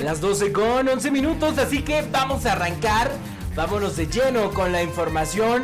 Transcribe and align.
Las 0.03 0.21
12 0.21 0.51
con 0.51 0.87
11 0.87 1.11
minutos, 1.11 1.57
así 1.57 1.81
que 1.81 2.03
vamos 2.11 2.45
a 2.45 2.53
arrancar. 2.53 3.11
Vámonos 3.55 3.95
de 3.95 4.07
lleno 4.07 4.51
con 4.51 4.71
la 4.71 4.83
información 4.83 5.63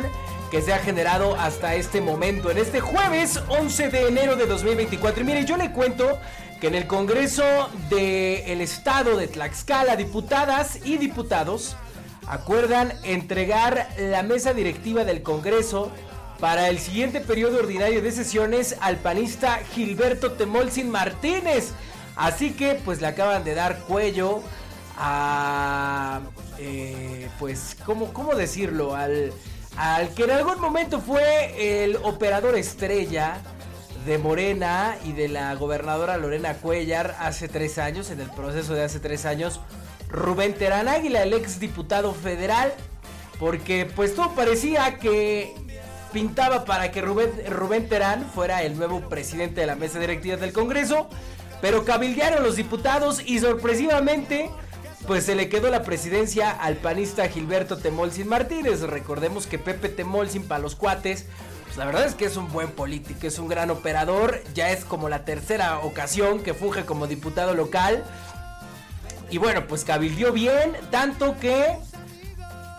que 0.50 0.60
se 0.60 0.72
ha 0.72 0.78
generado 0.78 1.34
hasta 1.36 1.74
este 1.74 2.00
momento, 2.00 2.50
en 2.50 2.58
este 2.58 2.80
jueves 2.80 3.40
11 3.48 3.88
de 3.88 4.08
enero 4.08 4.36
de 4.36 4.46
2024. 4.46 5.22
Y 5.22 5.24
mire, 5.24 5.44
yo 5.44 5.56
le 5.56 5.72
cuento 5.72 6.18
que 6.60 6.66
en 6.68 6.74
el 6.74 6.86
Congreso 6.86 7.42
del 7.88 8.60
Estado 8.60 9.16
de 9.16 9.28
Tlaxcala, 9.28 9.96
diputadas 9.96 10.78
y 10.84 10.98
diputados 10.98 11.76
acuerdan 12.32 12.92
entregar 13.02 13.88
la 13.98 14.22
mesa 14.22 14.54
directiva 14.54 15.04
del 15.04 15.22
Congreso 15.22 15.90
para 16.40 16.68
el 16.70 16.78
siguiente 16.78 17.20
periodo 17.20 17.58
ordinario 17.58 18.00
de 18.00 18.10
sesiones 18.10 18.76
al 18.80 18.96
panista 18.96 19.60
Gilberto 19.74 20.32
Temolsin 20.32 20.90
Martínez. 20.90 21.72
Así 22.16 22.52
que 22.52 22.80
pues 22.84 23.00
le 23.00 23.08
acaban 23.08 23.44
de 23.44 23.54
dar 23.54 23.80
cuello 23.80 24.42
a... 24.98 26.20
eh, 26.58 27.28
pues, 27.38 27.76
¿cómo, 27.84 28.12
¿cómo 28.12 28.34
decirlo? 28.34 28.94
Al, 28.94 29.32
al 29.76 30.08
que 30.14 30.24
en 30.24 30.30
algún 30.30 30.58
momento 30.60 31.00
fue 31.00 31.84
el 31.84 31.96
operador 31.96 32.56
estrella 32.56 33.36
de 34.06 34.18
Morena 34.18 34.96
y 35.04 35.12
de 35.12 35.28
la 35.28 35.54
gobernadora 35.54 36.16
Lorena 36.16 36.54
Cuellar 36.54 37.14
hace 37.20 37.46
tres 37.46 37.78
años, 37.78 38.10
en 38.10 38.20
el 38.20 38.30
proceso 38.30 38.74
de 38.74 38.84
hace 38.84 39.00
tres 39.00 39.26
años, 39.26 39.60
Rubén 40.12 40.54
Terán 40.54 40.88
Águila, 40.88 41.22
el 41.22 41.32
ex 41.32 41.58
diputado 41.58 42.14
federal, 42.14 42.72
porque 43.40 43.90
pues 43.96 44.14
todo 44.14 44.34
parecía 44.34 44.98
que 44.98 45.54
pintaba 46.12 46.64
para 46.64 46.92
que 46.92 47.00
Rubén, 47.00 47.30
Rubén 47.48 47.88
Terán 47.88 48.30
fuera 48.32 48.62
el 48.62 48.76
nuevo 48.76 49.08
presidente 49.08 49.62
de 49.62 49.66
la 49.66 49.74
mesa 49.74 49.98
directiva 49.98 50.36
del 50.36 50.52
Congreso, 50.52 51.08
pero 51.62 51.84
cabildearon 51.84 52.42
los 52.42 52.56
diputados 52.56 53.22
y 53.24 53.38
sorpresivamente 53.38 54.50
pues 55.06 55.24
se 55.24 55.34
le 55.34 55.48
quedó 55.48 55.68
la 55.70 55.82
presidencia 55.82 56.50
al 56.50 56.76
panista 56.76 57.26
Gilberto 57.28 57.78
Temolsin 57.78 58.28
Martínez. 58.28 58.82
Recordemos 58.82 59.46
que 59.46 59.58
Pepe 59.58 59.88
Temolsin 59.88 60.46
para 60.46 60.60
los 60.60 60.76
cuates, 60.76 61.26
pues 61.64 61.76
la 61.76 61.86
verdad 61.86 62.04
es 62.04 62.14
que 62.14 62.26
es 62.26 62.36
un 62.36 62.52
buen 62.52 62.70
político, 62.70 63.26
es 63.26 63.38
un 63.38 63.48
gran 63.48 63.70
operador, 63.70 64.42
ya 64.54 64.70
es 64.70 64.84
como 64.84 65.08
la 65.08 65.24
tercera 65.24 65.80
ocasión 65.80 66.42
que 66.42 66.54
funge 66.54 66.84
como 66.84 67.06
diputado 67.06 67.54
local. 67.54 68.04
Y 69.32 69.38
bueno, 69.38 69.66
pues 69.66 69.86
cabildió 69.86 70.30
bien, 70.30 70.76
tanto 70.90 71.38
que 71.40 71.64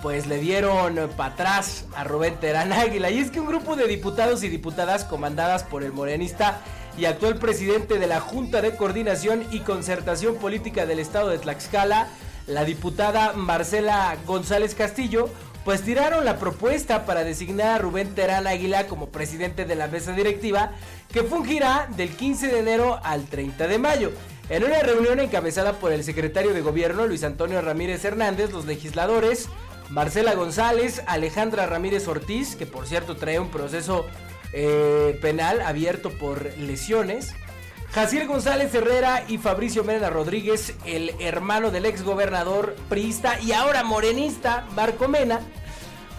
pues 0.03 0.28
le 0.28 0.38
dieron 0.38 1.09
para 1.18 1.34
atrás 1.34 1.86
a 1.96 2.03
Rubén 2.03 2.36
Terán 2.40 2.72
Águila. 2.72 3.09
Y 3.09 3.18
es 3.18 3.31
que 3.31 3.40
un 3.40 3.47
grupo 3.47 3.75
de 3.75 3.88
diputados 3.88 4.44
y 4.44 4.50
diputadas 4.50 5.03
comandadas 5.03 5.63
por 5.63 5.81
el 5.81 5.94
morenista 5.94 6.62
y 6.96 7.06
actual 7.06 7.38
presidente 7.38 7.97
de 7.97 8.06
la 8.06 8.19
Junta 8.19 8.62
de 8.62 8.75
Coordinación 8.75 9.44
y 9.50 9.62
Concertación 9.62 10.36
Política 10.36 10.86
del 10.86 11.00
Estado 11.00 11.30
de 11.30 11.40
Tlaxcala, 11.40 12.08
la 12.46 12.66
diputada 12.66 13.34
Marcela 13.34 14.16
González 14.28 14.75
Castillo, 14.75 15.30
pues 15.66 15.81
tiraron 15.81 16.24
la 16.24 16.38
propuesta 16.38 17.08
para 17.08 17.24
designar 17.24 17.69
a 17.69 17.78
Rubén 17.80 18.13
Terán 18.13 18.46
Águila 18.46 18.86
como 18.86 19.09
presidente 19.09 19.66
de 19.66 19.74
la 19.74 19.88
mesa 19.88 20.12
directiva, 20.12 20.74
que 21.12 21.24
fungirá 21.24 21.88
del 21.97 22.16
15 22.16 22.47
de 22.50 22.59
enero 22.59 23.00
al 23.03 23.25
30 23.25 23.68
de 23.68 23.80
mayo. 23.80 24.12
En 24.50 24.64
una 24.64 24.80
reunión 24.80 25.20
encabezada 25.20 25.74
por 25.74 25.94
el 25.94 26.04
secretario 26.04 26.54
de 26.54 26.62
gobierno 26.62 27.08
Luis 27.08 27.24
Antonio 27.24 27.62
Ramírez 27.62 28.04
Hernández, 28.04 28.52
los 28.52 28.66
legisladores 28.66 29.48
Marcela 29.90 30.34
González, 30.34 31.02
Alejandra 31.08 31.66
Ramírez 31.66 32.08
Ortiz, 32.08 32.56
que 32.56 32.66
por 32.66 32.86
cierto 32.86 33.16
trae 33.16 33.40
un 33.40 33.50
proceso 33.50 34.06
eh, 34.52 35.18
penal 35.22 35.62
abierto 35.62 36.09
por 36.12 36.58
lesiones. 36.58 37.34
Jaciel 37.92 38.28
González 38.28 38.74
Herrera 38.74 39.24
y 39.28 39.38
Fabricio 39.38 39.84
Mena 39.84 40.09
Rodríguez, 40.09 40.74
el 40.86 41.12
hermano 41.20 41.72
del 41.72 41.86
ex 41.86 42.04
gobernador 42.04 42.75
priista 42.90 43.40
y 43.40 43.52
ahora 43.52 43.84
morenista 43.84 44.66
Marco 44.75 45.08
Mena, 45.08 45.42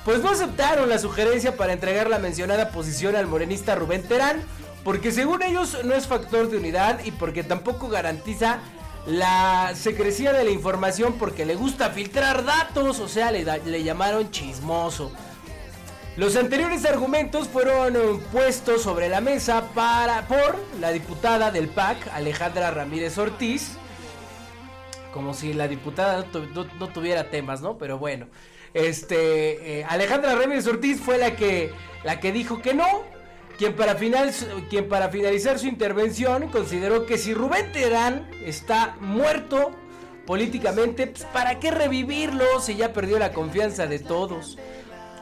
pues 0.05 0.23
no 0.23 0.31
aceptaron 0.31 0.89
la 0.89 0.99
sugerencia 0.99 1.57
para 1.57 1.73
entregar 1.73 2.09
la 2.09 2.19
mencionada 2.19 2.71
posición 2.71 3.17
al 3.17 3.27
morenista 3.27 3.75
Rubén 3.75 4.03
Terán, 4.05 4.43
porque 4.85 5.11
según 5.11 5.43
ellos 5.43 5.79
no 5.85 5.95
es 5.95 6.07
factor 6.07 6.49
de 6.49 6.59
unidad 6.59 7.01
y 7.05 7.11
porque 7.11 7.43
tampoco 7.43 7.89
garantiza 7.89 8.59
la 9.07 9.73
secrecía 9.75 10.33
de 10.33 10.45
la 10.45 10.51
información 10.51 11.15
porque 11.19 11.45
le 11.45 11.57
gusta 11.57 11.91
filtrar 11.91 12.45
datos, 12.45 13.01
o 13.01 13.09
sea, 13.09 13.31
le, 13.31 13.45
le 13.65 13.83
llamaron 13.83 14.31
chismoso. 14.31 15.11
Los 16.17 16.37
anteriores 16.37 16.85
argumentos 16.85 17.49
fueron 17.49 17.97
eh, 17.97 18.21
puestos 18.31 18.83
sobre 18.83 19.09
la 19.09 19.21
mesa 19.21 19.71
para, 19.75 20.29
por 20.29 20.57
la 20.79 20.93
diputada 20.93 21.51
del 21.51 21.69
PAC, 21.69 22.09
Alejandra 22.15 22.71
Ramírez 22.71 23.19
Ortiz. 23.19 23.73
Como 25.13 25.35
si 25.35 25.53
la 25.55 25.67
diputada 25.67 26.25
no 26.79 26.89
tuviera 26.89 27.31
temas, 27.31 27.63
¿no? 27.63 27.79
Pero 27.79 27.99
bueno. 27.99 28.27
Este. 28.75 29.81
eh, 29.81 29.87
Alejandra 29.89 30.35
Ramírez 30.35 30.67
Ortiz 30.67 31.01
fue 31.01 31.19
la 31.19 31.35
que. 31.37 31.73
la 32.05 32.21
que 32.21 32.33
dijo 32.33 32.63
que 32.63 32.75
no. 32.75 32.87
Quien 33.59 33.77
para, 33.77 33.95
final, 33.95 34.33
quien 34.69 34.89
para 34.89 35.11
finalizar 35.11 35.59
su 35.59 35.67
intervención 35.67 36.49
consideró 36.49 37.07
que 37.07 37.19
si 37.19 37.35
Rubén 37.35 37.71
Terán 37.73 38.29
está 38.45 38.97
muerto 39.01 39.71
políticamente, 40.27 41.07
pues 41.07 41.25
¿para 41.27 41.61
qué 41.61 41.71
revivirlo 41.71 42.61
si 42.61 42.75
ya 42.75 42.93
perdió 42.93 43.19
la 43.19 43.33
confianza 43.33 43.87
de 43.87 44.01
todos? 44.01 44.59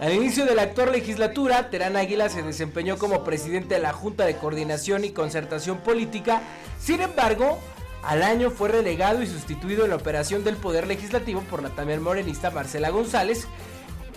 Al 0.01 0.15
inicio 0.15 0.47
de 0.47 0.55
la 0.55 0.63
actual 0.63 0.93
legislatura, 0.93 1.69
Terán 1.71 1.97
Águila 1.97 2.29
se 2.29 2.43
desempeñó 2.43 2.99
como 2.99 3.23
presidente 3.23 3.75
de 3.75 3.81
la 3.81 3.93
Junta 3.93 4.25
de 4.25 4.37
Coordinación 4.37 5.05
y 5.05 5.11
Concertación 5.11 5.79
Política. 5.79 6.43
Sin 6.81 7.03
embargo, 7.03 7.59
al 8.03 8.23
año 8.23 8.51
fue 8.51 8.71
relegado 8.71 9.23
y 9.23 9.27
sustituido 9.27 9.85
en 9.85 9.91
la 9.91 9.97
operación 9.97 10.43
del 10.43 10.57
Poder 10.57 10.87
Legislativo 10.89 11.43
por 11.43 11.63
la 11.63 11.69
también 11.71 12.03
morenista 12.03 12.51
Marcela 12.51 12.91
González, 12.91 13.47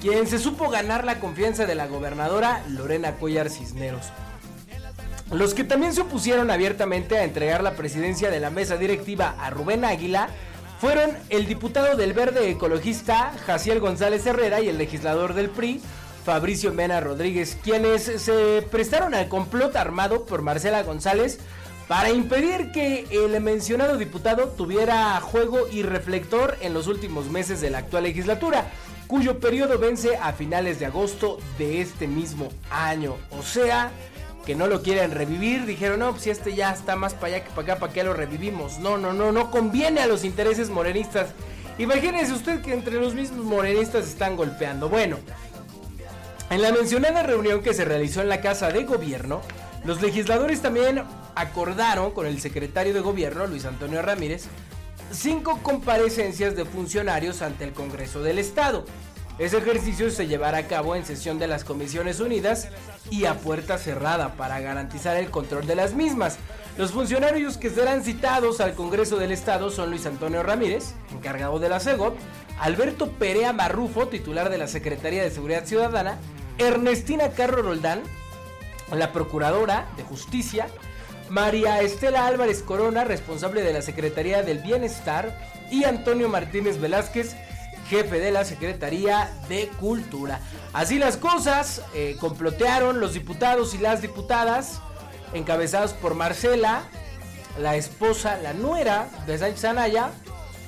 quien 0.06 0.28
se 0.28 0.38
supo 0.38 0.70
ganar 0.70 1.04
la 1.04 1.20
confianza 1.20 1.66
de 1.66 1.74
la 1.74 1.88
gobernadora 1.88 2.64
Lorena 2.70 3.14
Cuellar 3.14 3.50
Cisneros. 3.50 4.12
Los 5.32 5.56
que 5.56 5.64
también 5.64 5.96
se 5.96 6.02
opusieron 6.02 6.52
abiertamente 6.52 7.18
a 7.18 7.24
entregar 7.24 7.64
la 7.64 7.74
presidencia 7.74 8.30
de 8.30 8.40
la 8.40 8.52
mesa 8.52 8.78
directiva 8.78 9.36
a 9.40 9.50
Rubén 9.50 9.84
Águila 9.84 10.30
fueron 10.80 11.10
el 11.30 11.48
diputado 11.48 11.98
del 11.98 12.14
Verde 12.14 12.52
ecologista 12.52 13.34
Jaciel 13.48 13.80
González 13.80 14.24
Herrera 14.28 14.62
y 14.62 14.70
el 14.70 14.78
legislador 14.78 15.34
del 15.34 15.50
PRI, 15.50 15.82
Fabricio 16.24 16.72
Mena 16.72 17.00
Rodríguez, 17.00 17.58
quienes 17.64 18.04
se 18.04 18.62
prestaron 18.70 19.16
al 19.16 19.28
complot 19.28 19.76
armado 19.76 20.28
por 20.28 20.44
Marcela 20.44 20.84
González 20.84 21.40
para 21.88 22.12
impedir 22.12 22.72
que 22.72 23.08
el 23.10 23.42
mencionado 23.42 23.98
diputado 23.98 24.50
tuviera 24.50 25.20
juego 25.22 25.68
y 25.68 25.82
reflector 25.82 26.58
en 26.62 26.76
los 26.76 26.86
últimos 26.86 27.32
meses 27.32 27.60
de 27.60 27.72
la 27.72 27.80
actual 27.80 28.04
legislatura, 28.04 28.72
cuyo 29.08 29.40
periodo 29.40 29.78
vence 29.78 30.18
a 30.18 30.34
finales 30.34 30.80
de 30.80 30.88
agosto 30.88 31.40
de 31.58 31.82
este 31.82 32.08
mismo 32.08 32.50
año. 32.70 33.16
O 33.32 33.42
sea, 33.44 33.92
que 34.46 34.56
no 34.56 34.68
lo 34.68 34.82
quieren 34.82 35.12
revivir, 35.12 35.66
dijeron, 35.66 36.00
no, 36.00 36.12
pues 36.12 36.24
si 36.24 36.30
este 36.30 36.54
ya 36.54 36.72
está 36.72 36.96
más 36.96 37.14
para 37.14 37.28
allá 37.28 37.44
que 37.44 37.50
para 37.50 37.62
acá, 37.62 37.80
¿para 37.80 37.94
qué 37.94 38.04
lo 38.04 38.14
revivimos? 38.14 38.80
No, 38.80 38.98
no, 38.98 39.14
no, 39.14 39.32
no 39.32 39.52
conviene 39.52 40.02
a 40.02 40.08
los 40.08 40.24
intereses 40.24 40.70
morenistas. 40.70 41.30
Imagínese 41.78 42.32
usted 42.32 42.62
que 42.62 42.74
entre 42.74 42.96
los 42.96 43.16
mismos 43.16 43.46
morenistas 43.46 44.08
están 44.08 44.38
golpeando. 44.38 44.88
Bueno, 44.88 45.18
en 46.50 46.62
la 46.62 46.72
mencionada 46.72 47.24
reunión 47.24 47.62
que 47.62 47.74
se 47.74 47.86
realizó 47.86 48.22
en 48.22 48.30
la 48.30 48.42
Casa 48.42 48.70
de 48.70 48.84
Gobierno, 48.84 49.42
los 49.84 50.02
legisladores 50.02 50.62
también 50.62 51.04
acordaron 51.36 52.12
con 52.12 52.28
el 52.28 52.40
secretario 52.40 52.94
de 52.94 53.02
Gobierno, 53.02 53.48
Luis 53.48 53.66
Antonio 53.66 54.02
Ramírez, 54.02 54.46
cinco 55.12 55.60
comparecencias 55.62 56.56
de 56.56 56.66
funcionarios 56.66 57.42
ante 57.42 57.64
el 57.64 57.74
Congreso 57.74 58.22
del 58.22 58.40
Estado. 58.40 58.86
Ese 59.38 59.58
ejercicio 59.58 60.10
se 60.12 60.28
llevará 60.28 60.60
a 60.60 60.68
cabo 60.68 60.96
en 60.96 61.06
sesión 61.06 61.40
de 61.40 61.48
las 61.48 61.66
Comisiones 61.66 62.22
Unidas 62.22 62.70
y 63.10 63.26
a 63.26 63.36
puerta 63.36 63.78
cerrada 63.78 64.36
para 64.36 64.62
garantizar 64.62 65.18
el 65.18 65.30
control 65.30 65.68
de 65.68 65.76
las 65.76 65.94
mismas. 65.94 66.38
Los 66.78 66.92
funcionarios 66.92 67.58
que 67.58 67.70
serán 67.70 68.04
citados 68.04 68.62
al 68.62 68.76
Congreso 68.76 69.18
del 69.18 69.32
Estado 69.32 69.70
son 69.72 69.90
Luis 69.90 70.06
Antonio 70.06 70.42
Ramírez, 70.42 70.94
encargado 71.12 71.60
de 71.60 71.68
la 71.68 71.82
CEGOP, 71.82 72.18
Alberto 72.60 73.12
Perea 73.12 73.52
Marrufo, 73.52 74.08
titular 74.08 74.50
de 74.50 74.58
la 74.58 74.68
Secretaría 74.68 75.24
de 75.24 75.32
Seguridad 75.32 75.66
Ciudadana, 75.66 76.18
Ernestina 76.58 77.30
Carro 77.32 77.62
Roldán, 77.62 78.04
la 78.94 79.12
Procuradora 79.12 79.86
de 79.98 80.04
Justicia, 80.04 80.68
María 81.30 81.82
Estela 81.82 82.28
Álvarez 82.28 82.62
Corona, 82.62 83.04
responsable 83.04 83.62
de 83.62 83.74
la 83.74 83.82
Secretaría 83.82 84.44
del 84.44 84.60
Bienestar, 84.60 85.38
y 85.72 85.84
Antonio 85.84 86.30
Martínez 86.30 86.80
Velázquez, 86.80 87.36
jefe 87.90 88.20
de 88.20 88.32
la 88.32 88.46
Secretaría 88.46 89.32
de 89.50 89.68
Cultura. 89.80 90.40
Así 90.74 91.00
las 91.00 91.18
cosas, 91.18 91.82
eh, 91.94 92.16
complotearon 92.20 93.00
los 93.00 93.14
diputados 93.14 93.74
y 93.74 93.80
las 93.80 94.02
diputadas, 94.02 94.82
encabezados 95.34 95.94
por 95.94 96.16
Marcela, 96.16 96.84
la 97.60 97.76
esposa, 97.76 98.38
la 98.38 98.54
nuera 98.54 99.08
de 99.26 99.38
Sánchez 99.38 99.66
Anaya, 99.66 100.10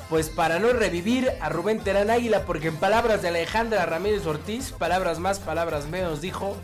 pues 0.09 0.29
para 0.29 0.59
no 0.59 0.69
revivir 0.69 1.31
a 1.41 1.49
Rubén 1.49 1.79
Terán 1.79 2.09
Águila, 2.09 2.43
porque 2.45 2.69
en 2.69 2.77
palabras 2.77 3.21
de 3.21 3.27
Alejandra 3.27 3.85
Ramírez 3.85 4.25
Ortiz, 4.25 4.71
palabras 4.71 5.19
más, 5.19 5.39
palabras 5.39 5.87
menos, 5.87 6.21
dijo, 6.21 6.55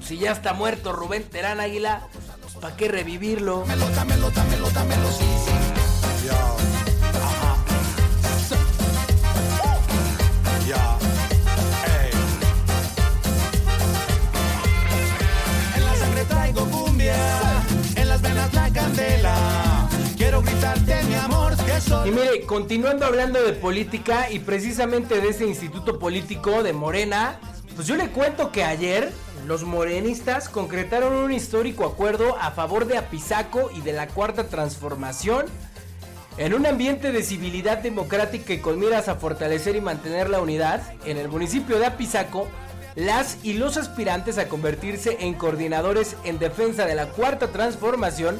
si 0.00 0.18
ya 0.18 0.32
está 0.32 0.54
muerto 0.54 0.92
Rubén 0.92 1.22
Terán 1.22 1.60
Águila, 1.60 2.08
para 2.60 2.76
qué 2.76 2.88
revivirlo. 2.88 3.64
En 15.74 15.84
la 15.84 15.96
sangre 15.96 16.24
traigo 16.24 16.66
cumbia, 16.70 17.16
en 17.96 18.08
las 18.08 18.20
venas 18.20 18.52
la 18.52 18.70
candela. 18.70 19.88
Quiero 20.16 20.42
gritarte 20.42 21.02
mi 21.04 21.14
amor, 21.14 21.56
que 21.56 21.80
soy. 21.80 22.10
Y 22.10 22.12
mire, 22.12 22.46
continuando 22.46 23.06
hablando 23.06 23.42
de 23.42 23.54
política 23.54 24.30
y 24.30 24.38
precisamente 24.40 25.20
de 25.20 25.28
ese 25.30 25.46
instituto 25.46 25.98
político 25.98 26.62
de 26.62 26.72
Morena, 26.74 27.40
pues 27.74 27.86
yo 27.86 27.96
le 27.96 28.08
cuento 28.10 28.52
que 28.52 28.62
ayer 28.64 29.12
los 29.46 29.64
morenistas 29.64 30.48
concretaron 30.48 31.14
un 31.14 31.32
histórico 31.32 31.84
acuerdo 31.84 32.36
a 32.38 32.50
favor 32.50 32.86
de 32.86 32.98
Apizaco 32.98 33.70
y 33.76 33.80
de 33.80 33.92
la 33.92 34.06
Cuarta 34.08 34.48
Transformación 34.48 35.46
en 36.36 36.54
un 36.54 36.66
ambiente 36.66 37.12
de 37.12 37.22
civilidad 37.22 37.78
democrática 37.78 38.52
y 38.52 38.58
con 38.58 38.78
miras 38.78 39.08
a 39.08 39.16
fortalecer 39.16 39.76
y 39.76 39.80
mantener 39.80 40.30
la 40.30 40.40
unidad, 40.40 40.82
en 41.04 41.18
el 41.18 41.28
municipio 41.28 41.78
de 41.78 41.86
Apizaco, 41.86 42.48
las 42.94 43.38
y 43.44 43.54
los 43.54 43.76
aspirantes 43.76 44.38
a 44.38 44.48
convertirse 44.48 45.18
en 45.20 45.34
coordinadores 45.34 46.16
en 46.24 46.38
defensa 46.38 46.86
de 46.86 46.94
la 46.94 47.06
cuarta 47.06 47.48
transformación 47.48 48.38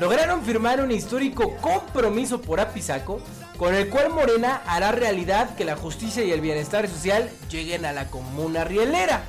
lograron 0.00 0.42
firmar 0.42 0.80
un 0.82 0.90
histórico 0.90 1.56
compromiso 1.58 2.40
por 2.40 2.60
Apizaco, 2.60 3.20
con 3.58 3.74
el 3.74 3.88
cual 3.88 4.10
Morena 4.10 4.62
hará 4.66 4.92
realidad 4.92 5.54
que 5.54 5.64
la 5.64 5.76
justicia 5.76 6.24
y 6.24 6.32
el 6.32 6.40
bienestar 6.40 6.88
social 6.88 7.30
lleguen 7.50 7.84
a 7.84 7.92
la 7.92 8.06
comuna 8.08 8.64
rielera. 8.64 9.22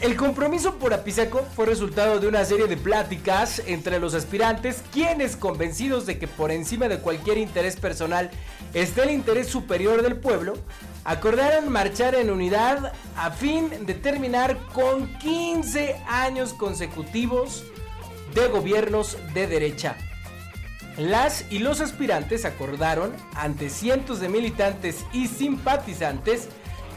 El 0.00 0.16
compromiso 0.16 0.76
por 0.76 0.94
Apizaco 0.94 1.46
fue 1.54 1.66
resultado 1.66 2.20
de 2.20 2.26
una 2.26 2.42
serie 2.46 2.66
de 2.66 2.78
pláticas 2.78 3.60
entre 3.66 4.00
los 4.00 4.14
aspirantes, 4.14 4.82
quienes 4.92 5.36
convencidos 5.36 6.06
de 6.06 6.18
que 6.18 6.26
por 6.26 6.50
encima 6.50 6.88
de 6.88 7.00
cualquier 7.00 7.36
interés 7.36 7.76
personal 7.76 8.30
está 8.72 9.02
el 9.02 9.10
interés 9.10 9.48
superior 9.48 10.00
del 10.00 10.16
pueblo, 10.16 10.54
acordaron 11.04 11.68
marchar 11.68 12.14
en 12.14 12.30
unidad 12.30 12.94
a 13.14 13.30
fin 13.30 13.68
de 13.84 13.92
terminar 13.92 14.56
con 14.72 15.06
15 15.18 15.96
años 16.08 16.54
consecutivos 16.54 17.64
de 18.34 18.48
gobiernos 18.48 19.18
de 19.34 19.46
derecha. 19.48 19.98
Las 20.96 21.44
y 21.50 21.58
los 21.58 21.82
aspirantes 21.82 22.46
acordaron 22.46 23.12
ante 23.34 23.68
cientos 23.68 24.18
de 24.20 24.30
militantes 24.30 25.04
y 25.12 25.28
simpatizantes 25.28 26.48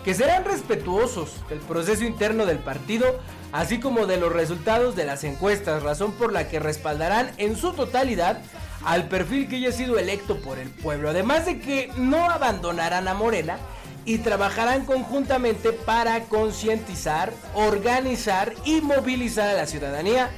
que 0.03 0.13
serán 0.13 0.43
respetuosos 0.43 1.31
del 1.49 1.59
proceso 1.59 2.03
interno 2.03 2.45
del 2.45 2.59
partido, 2.59 3.19
así 3.51 3.79
como 3.79 4.05
de 4.05 4.17
los 4.17 4.31
resultados 4.31 4.95
de 4.95 5.05
las 5.05 5.23
encuestas, 5.23 5.83
razón 5.83 6.11
por 6.13 6.33
la 6.33 6.49
que 6.49 6.59
respaldarán 6.59 7.31
en 7.37 7.55
su 7.55 7.73
totalidad 7.73 8.41
al 8.83 9.07
perfil 9.07 9.47
que 9.47 9.55
haya 9.55 9.71
sido 9.71 9.97
electo 9.97 10.37
por 10.41 10.59
el 10.59 10.69
pueblo, 10.69 11.09
además 11.09 11.45
de 11.45 11.59
que 11.59 11.89
no 11.95 12.29
abandonarán 12.29 13.07
a 13.07 13.13
Morena 13.13 13.57
y 14.05 14.17
trabajarán 14.17 14.85
conjuntamente 14.85 15.71
para 15.71 16.19
concientizar, 16.25 17.31
organizar 17.53 18.53
y 18.65 18.81
movilizar 18.81 19.49
a 19.49 19.53
la 19.53 19.65
ciudadanía 19.65 20.29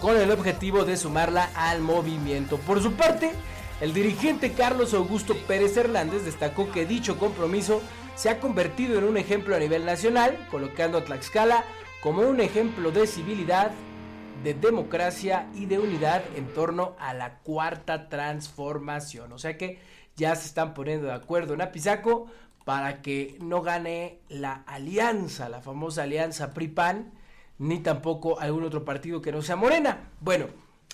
con 0.00 0.16
el 0.16 0.32
objetivo 0.32 0.84
de 0.84 0.96
sumarla 0.96 1.48
al 1.54 1.80
movimiento. 1.80 2.58
Por 2.58 2.82
su 2.82 2.94
parte, 2.94 3.30
el 3.82 3.92
dirigente 3.92 4.52
Carlos 4.52 4.94
Augusto 4.94 5.34
Pérez 5.48 5.76
Hernández 5.76 6.24
destacó 6.24 6.70
que 6.70 6.86
dicho 6.86 7.18
compromiso 7.18 7.82
se 8.14 8.30
ha 8.30 8.38
convertido 8.38 8.96
en 8.96 9.02
un 9.02 9.16
ejemplo 9.16 9.56
a 9.56 9.58
nivel 9.58 9.84
nacional, 9.84 10.46
colocando 10.52 10.98
a 10.98 11.04
Tlaxcala 11.04 11.64
como 12.00 12.22
un 12.22 12.38
ejemplo 12.38 12.92
de 12.92 13.08
civilidad, 13.08 13.72
de 14.44 14.54
democracia 14.54 15.48
y 15.56 15.66
de 15.66 15.80
unidad 15.80 16.22
en 16.36 16.46
torno 16.54 16.94
a 17.00 17.12
la 17.12 17.38
cuarta 17.38 18.08
transformación. 18.08 19.32
O 19.32 19.38
sea 19.40 19.58
que 19.58 19.80
ya 20.14 20.36
se 20.36 20.46
están 20.46 20.74
poniendo 20.74 21.08
de 21.08 21.14
acuerdo 21.14 21.54
en 21.54 21.62
Apizaco 21.62 22.28
para 22.64 23.02
que 23.02 23.36
no 23.40 23.62
gane 23.62 24.20
la 24.28 24.62
alianza, 24.64 25.48
la 25.48 25.60
famosa 25.60 26.04
alianza 26.04 26.54
PRI-PAN, 26.54 27.10
ni 27.58 27.80
tampoco 27.80 28.38
algún 28.38 28.62
otro 28.62 28.84
partido 28.84 29.20
que 29.20 29.32
no 29.32 29.42
sea 29.42 29.56
Morena. 29.56 30.10
Bueno, 30.20 30.46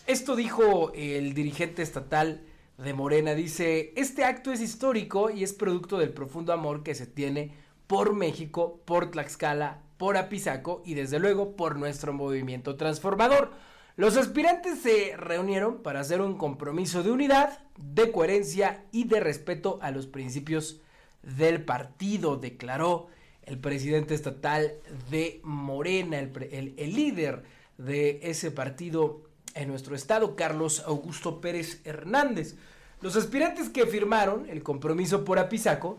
esto 0.06 0.36
dijo 0.36 0.90
el 0.94 1.34
dirigente 1.34 1.82
estatal 1.82 2.47
de 2.78 2.94
Morena. 2.94 3.34
Dice, 3.34 3.92
este 3.96 4.24
acto 4.24 4.52
es 4.52 4.60
histórico 4.60 5.30
y 5.30 5.42
es 5.42 5.52
producto 5.52 5.98
del 5.98 6.10
profundo 6.10 6.52
amor 6.52 6.82
que 6.82 6.94
se 6.94 7.06
tiene 7.06 7.52
por 7.86 8.14
México, 8.14 8.80
por 8.84 9.10
Tlaxcala, 9.10 9.82
por 9.96 10.16
Apizaco 10.16 10.82
y 10.84 10.94
desde 10.94 11.18
luego 11.18 11.56
por 11.56 11.76
nuestro 11.76 12.12
movimiento 12.12 12.76
transformador. 12.76 13.52
Los 13.96 14.16
aspirantes 14.16 14.78
se 14.78 15.16
reunieron 15.16 15.82
para 15.82 16.00
hacer 16.00 16.20
un 16.20 16.38
compromiso 16.38 17.02
de 17.02 17.10
unidad, 17.10 17.58
de 17.76 18.12
coherencia 18.12 18.84
y 18.92 19.04
de 19.04 19.18
respeto 19.18 19.80
a 19.82 19.90
los 19.90 20.06
principios 20.06 20.80
del 21.22 21.64
partido, 21.64 22.36
declaró 22.36 23.08
el 23.42 23.58
presidente 23.58 24.14
estatal 24.14 24.74
de 25.10 25.40
Morena, 25.42 26.20
el, 26.20 26.30
el, 26.52 26.74
el 26.76 26.94
líder 26.94 27.42
de 27.76 28.20
ese 28.22 28.52
partido 28.52 29.27
en 29.58 29.68
nuestro 29.68 29.94
estado, 29.94 30.36
Carlos 30.36 30.82
Augusto 30.86 31.40
Pérez 31.40 31.80
Hernández. 31.84 32.56
Los 33.00 33.16
aspirantes 33.16 33.68
que 33.68 33.86
firmaron 33.86 34.48
el 34.48 34.62
compromiso 34.62 35.24
por 35.24 35.38
Apizaco 35.38 35.98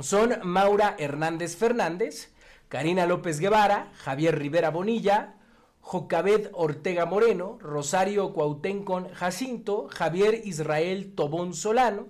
son 0.00 0.34
Maura 0.42 0.96
Hernández 0.98 1.56
Fernández, 1.56 2.32
Karina 2.68 3.06
López 3.06 3.38
Guevara, 3.38 3.92
Javier 3.98 4.38
Rivera 4.38 4.70
Bonilla, 4.70 5.34
Jocabed 5.80 6.50
Ortega 6.52 7.06
Moreno, 7.06 7.58
Rosario 7.60 8.32
Cuautencon 8.32 9.08
Jacinto, 9.12 9.88
Javier 9.90 10.40
Israel 10.44 11.12
Tobón 11.14 11.54
Solano, 11.54 12.08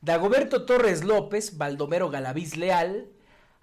Dagoberto 0.00 0.64
Torres 0.66 1.02
López, 1.02 1.56
Baldomero 1.56 2.10
Galaviz 2.10 2.56
Leal, 2.56 3.08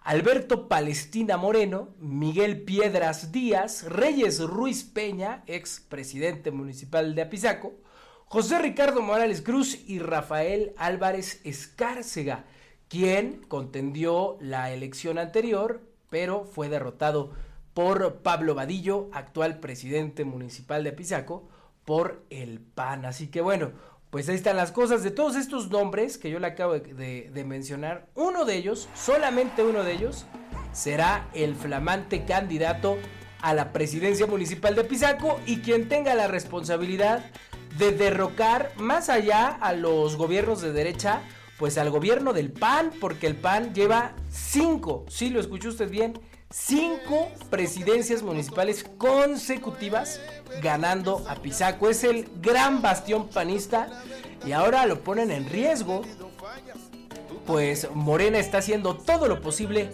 Alberto 0.03 0.67
Palestina 0.67 1.37
Moreno, 1.37 1.89
Miguel 1.99 2.63
Piedras 2.63 3.31
Díaz, 3.31 3.83
Reyes 3.83 4.41
Ruiz 4.41 4.83
Peña, 4.83 5.43
ex 5.45 5.79
presidente 5.79 6.49
municipal 6.49 7.13
de 7.13 7.21
Apizaco, 7.21 7.73
José 8.25 8.57
Ricardo 8.57 9.03
Morales 9.03 9.43
Cruz 9.43 9.77
y 9.87 9.99
Rafael 9.99 10.73
Álvarez 10.77 11.39
Escárcega, 11.43 12.45
quien 12.87 13.43
contendió 13.47 14.37
la 14.41 14.71
elección 14.71 15.19
anterior, 15.19 15.81
pero 16.09 16.45
fue 16.45 16.67
derrotado 16.67 17.33
por 17.75 18.23
Pablo 18.23 18.55
Vadillo, 18.55 19.07
actual 19.13 19.59
presidente 19.59 20.25
municipal 20.25 20.83
de 20.83 20.89
Apizaco, 20.89 21.47
por 21.85 22.23
el 22.31 22.59
PAN. 22.59 23.05
Así 23.05 23.27
que 23.27 23.41
bueno, 23.41 23.73
pues 24.11 24.27
ahí 24.27 24.35
están 24.35 24.57
las 24.57 24.73
cosas 24.73 25.03
de 25.03 25.09
todos 25.09 25.37
estos 25.37 25.69
nombres 25.71 26.17
que 26.17 26.29
yo 26.29 26.37
le 26.39 26.47
acabo 26.47 26.73
de, 26.73 27.43
mencionar. 27.47 28.07
Uno 28.13 28.43
de 28.43 28.57
ellos, 28.57 28.89
solamente 28.93 29.63
uno 29.63 29.83
de 29.83 29.93
ellos, 29.93 30.25
será 30.73 31.29
el 31.33 31.55
flamante 31.55 32.25
candidato 32.25 32.97
a 33.41 33.53
la 33.53 33.71
presidencia 33.71 34.27
municipal 34.27 34.75
de 34.75 34.81
Apizaco 34.81 35.39
y 35.45 35.61
quien 35.61 35.87
tenga 35.87 36.13
la 36.13 36.27
responsabilidad 36.27 37.23
de 37.77 37.93
derrocar 37.93 38.73
más 38.75 39.07
allá 39.07 39.47
a 39.47 39.71
los 39.71 40.17
gobiernos 40.17 40.61
de 40.61 40.73
derecha, 40.73 41.21
pues 41.57 41.77
al 41.77 41.89
gobierno 41.89 42.33
del 42.33 42.51
PAN, 42.51 42.91
porque 42.99 43.27
el 43.27 43.37
PAN 43.37 43.73
lleva 43.73 44.13
cinco, 44.29 45.05
si 45.07 45.29
lo 45.29 45.39
escuchó 45.39 45.69
usted 45.69 45.89
bien, 45.89 46.19
cinco 46.51 47.29
presidencias 47.49 48.21
municipales 48.21 48.85
consecutivas 48.97 50.19
ganando 50.61 51.23
a 51.27 51.35
Pisaco. 51.35 51.89
Es 51.89 52.03
el 52.03 52.29
gran 52.41 52.81
bastión 52.81 53.27
panista 53.29 53.87
y 54.45 54.51
ahora 54.51 54.85
lo 54.85 55.01
ponen 55.01 55.31
en 55.31 55.49
riesgo. 55.49 56.01
Pues 57.45 57.89
Morena 57.93 58.37
está 58.37 58.59
haciendo 58.59 58.95
todo 58.95 59.27
lo 59.27 59.41
posible 59.41 59.91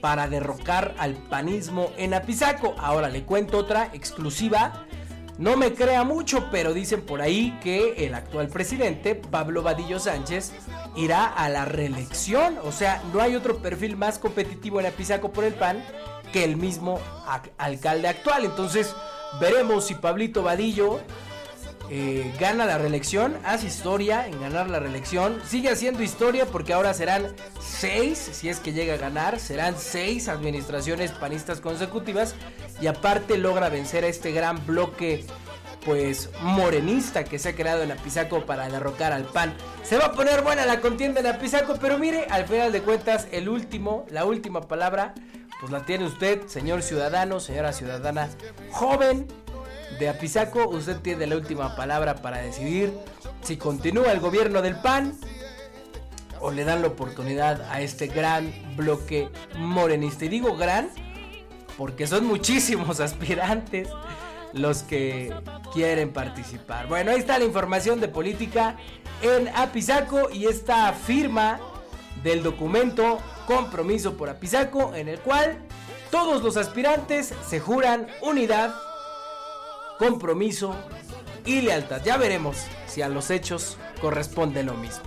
para 0.00 0.28
derrocar 0.28 0.94
al 0.98 1.14
panismo 1.14 1.90
en 1.96 2.14
Apizaco. 2.14 2.74
Ahora 2.78 3.08
le 3.08 3.24
cuento 3.24 3.58
otra 3.58 3.90
exclusiva. 3.92 4.86
No 5.38 5.56
me 5.56 5.74
crea 5.74 6.02
mucho, 6.02 6.48
pero 6.50 6.72
dicen 6.72 7.02
por 7.02 7.20
ahí 7.20 7.58
que 7.62 8.06
el 8.06 8.14
actual 8.14 8.48
presidente, 8.48 9.14
Pablo 9.14 9.62
Vadillo 9.62 10.00
Sánchez, 10.00 10.52
irá 10.96 11.26
a 11.26 11.50
la 11.50 11.66
reelección. 11.66 12.58
O 12.64 12.72
sea, 12.72 13.02
no 13.12 13.20
hay 13.20 13.36
otro 13.36 13.58
perfil 13.58 13.96
más 13.96 14.18
competitivo 14.18 14.80
en 14.80 14.86
Apizaco 14.86 15.32
por 15.32 15.44
el 15.44 15.52
PAN 15.52 15.84
que 16.32 16.42
el 16.42 16.56
mismo 16.56 17.00
alcalde 17.58 18.08
actual. 18.08 18.46
Entonces, 18.46 18.94
veremos 19.38 19.86
si 19.86 19.94
Pablito 19.94 20.42
Vadillo 20.42 21.00
eh, 21.90 22.34
gana 22.38 22.66
la 22.66 22.78
reelección, 22.78 23.36
hace 23.44 23.68
historia 23.68 24.26
en 24.26 24.40
ganar 24.40 24.68
la 24.68 24.80
reelección, 24.80 25.40
sigue 25.46 25.70
haciendo 25.70 26.02
historia 26.02 26.46
porque 26.46 26.72
ahora 26.72 26.92
serán 26.94 27.34
seis, 27.60 28.18
si 28.18 28.48
es 28.48 28.58
que 28.58 28.72
llega 28.72 28.94
a 28.94 28.96
ganar, 28.96 29.38
serán 29.38 29.76
seis 29.78 30.28
administraciones 30.28 31.12
panistas 31.12 31.60
consecutivas 31.60 32.34
y 32.80 32.88
aparte 32.88 33.38
logra 33.38 33.68
vencer 33.68 34.04
a 34.04 34.08
este 34.08 34.32
gran 34.32 34.64
bloque 34.66 35.24
pues 35.84 36.30
morenista 36.42 37.22
que 37.22 37.38
se 37.38 37.50
ha 37.50 37.54
creado 37.54 37.84
en 37.84 37.92
Apizaco 37.92 38.44
para 38.44 38.68
derrocar 38.68 39.12
al 39.12 39.24
PAN. 39.24 39.54
Se 39.84 39.96
va 39.96 40.06
a 40.06 40.12
poner 40.12 40.42
buena 40.42 40.66
la 40.66 40.80
contienda 40.80 41.20
en 41.20 41.28
Apizaco, 41.28 41.76
pero 41.80 41.96
mire, 41.96 42.26
al 42.28 42.46
final 42.46 42.72
de 42.72 42.82
cuentas, 42.82 43.28
el 43.30 43.48
último, 43.48 44.04
la 44.10 44.24
última 44.24 44.62
palabra, 44.62 45.14
pues 45.60 45.70
la 45.70 45.86
tiene 45.86 46.04
usted, 46.04 46.48
señor 46.48 46.82
ciudadano, 46.82 47.38
señora 47.38 47.72
ciudadana 47.72 48.28
joven 48.72 49.28
de 49.98 50.08
Apizaco. 50.08 50.68
Usted 50.68 51.00
tiene 51.00 51.26
la 51.26 51.36
última 51.36 51.76
palabra 51.76 52.16
para 52.16 52.38
decidir 52.38 52.92
si 53.42 53.56
continúa 53.56 54.12
el 54.12 54.20
gobierno 54.20 54.62
del 54.62 54.76
PAN 54.76 55.14
o 56.40 56.50
le 56.50 56.64
dan 56.64 56.82
la 56.82 56.88
oportunidad 56.88 57.62
a 57.70 57.80
este 57.80 58.06
gran 58.08 58.52
bloque 58.76 59.30
morenista. 59.56 60.24
Y 60.24 60.28
digo 60.28 60.56
gran 60.56 60.90
porque 61.76 62.06
son 62.06 62.26
muchísimos 62.26 63.00
aspirantes 63.00 63.88
los 64.52 64.82
que 64.82 65.34
quieren 65.72 66.12
participar. 66.12 66.86
Bueno, 66.88 67.10
ahí 67.10 67.18
está 67.18 67.38
la 67.38 67.44
información 67.44 68.00
de 68.00 68.08
política 68.08 68.76
en 69.22 69.48
Apizaco 69.48 70.30
y 70.30 70.46
esta 70.46 70.92
firma 70.92 71.60
del 72.22 72.42
documento 72.42 73.18
Compromiso 73.46 74.16
por 74.16 74.28
Apizaco 74.28 74.94
en 74.94 75.08
el 75.08 75.20
cual 75.20 75.58
todos 76.10 76.42
los 76.42 76.56
aspirantes 76.56 77.34
se 77.46 77.60
juran 77.60 78.06
unidad, 78.22 78.74
compromiso 79.98 80.74
y 81.44 81.60
lealtad. 81.60 82.02
Ya 82.04 82.16
veremos 82.16 82.56
si 82.86 83.02
a 83.02 83.08
los 83.08 83.30
hechos 83.30 83.78
corresponde 84.00 84.62
lo 84.62 84.74
mismo. 84.74 85.04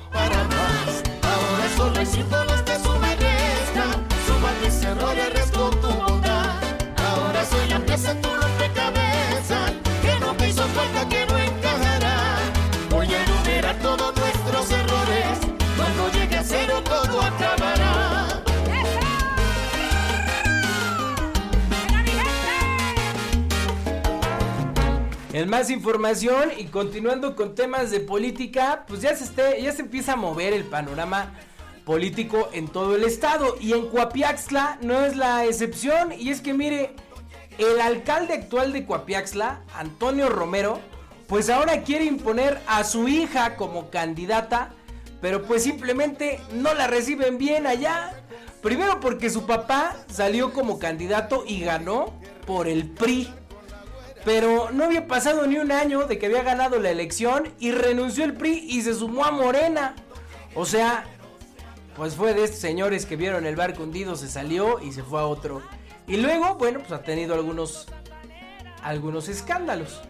En 25.40 25.50
más 25.50 25.70
información 25.70 26.52
y 26.58 26.66
continuando 26.66 27.34
con 27.34 27.56
temas 27.56 27.92
de 27.92 28.02
política, 28.02 28.84
pues 28.86 29.00
ya 29.00 29.16
se, 29.16 29.24
esté, 29.24 29.62
ya 29.62 29.72
se 29.72 29.84
empieza 29.84 30.12
a 30.12 30.16
mover 30.18 30.52
el 30.52 30.66
panorama 30.66 31.32
político 31.86 32.50
en 32.52 32.68
todo 32.68 32.98
el 32.98 33.06
estado 33.06 33.56
y 33.58 33.72
en 33.72 33.88
Coapiaxla 33.88 34.80
no 34.82 35.00
es 35.06 35.16
la 35.16 35.46
excepción 35.46 36.12
y 36.12 36.32
es 36.32 36.42
que 36.42 36.54
mire, 36.54 36.94
el 37.58 37.80
alcalde 37.80 38.34
actual 38.34 38.74
de 38.74 38.86
Coapiaxla, 38.86 39.62
Antonio 39.76 40.28
Romero, 40.28 40.82
pues 41.28 41.50
ahora 41.50 41.84
quiere 41.84 42.04
imponer 42.04 42.60
a 42.68 42.84
su 42.84 43.08
hija 43.08 43.56
como 43.56 43.90
candidata, 43.90 44.74
pero 45.22 45.44
pues 45.44 45.64
simplemente 45.64 46.42
no 46.52 46.74
la 46.74 46.88
reciben 46.88 47.38
bien 47.38 47.66
allá. 47.66 48.12
Primero 48.62 49.00
porque 49.00 49.30
su 49.30 49.46
papá 49.46 49.96
salió 50.12 50.52
como 50.52 50.80
candidato 50.80 51.46
y 51.48 51.62
ganó 51.62 52.14
por 52.46 52.68
el 52.68 52.90
PRI. 52.90 53.30
Pero 54.26 54.70
no 54.72 54.84
había 54.84 55.08
pasado 55.08 55.48
ni 55.48 55.58
un 55.58 55.72
año 55.72 56.06
de 56.06 56.20
que 56.20 56.26
había 56.26 56.44
ganado 56.44 56.80
la 56.80 56.92
elección 56.92 57.54
y 57.60 57.72
renunció 57.72 58.26
el 58.26 58.34
PRI 58.34 58.66
y 58.70 58.82
se 58.82 58.94
sumó 58.94 59.26
a 59.26 59.32
Morena. 59.32 59.96
O 60.56 60.66
sea, 60.66 61.06
pues 61.96 62.16
fue 62.16 62.34
de 62.34 62.44
estos 62.44 62.60
señores 62.60 63.06
que 63.06 63.16
vieron 63.16 63.46
el 63.46 63.56
barco 63.56 63.84
hundido, 63.84 64.16
se 64.16 64.28
salió 64.28 64.80
y 64.82 64.92
se 64.92 65.04
fue 65.04 65.20
a 65.20 65.26
otro. 65.26 65.62
Y 66.08 66.18
luego, 66.18 66.56
bueno, 66.56 66.80
pues 66.80 66.92
ha 66.92 67.04
tenido 67.04 67.36
algunos, 67.36 67.88
algunos 68.84 69.30
escándalos. 69.30 70.02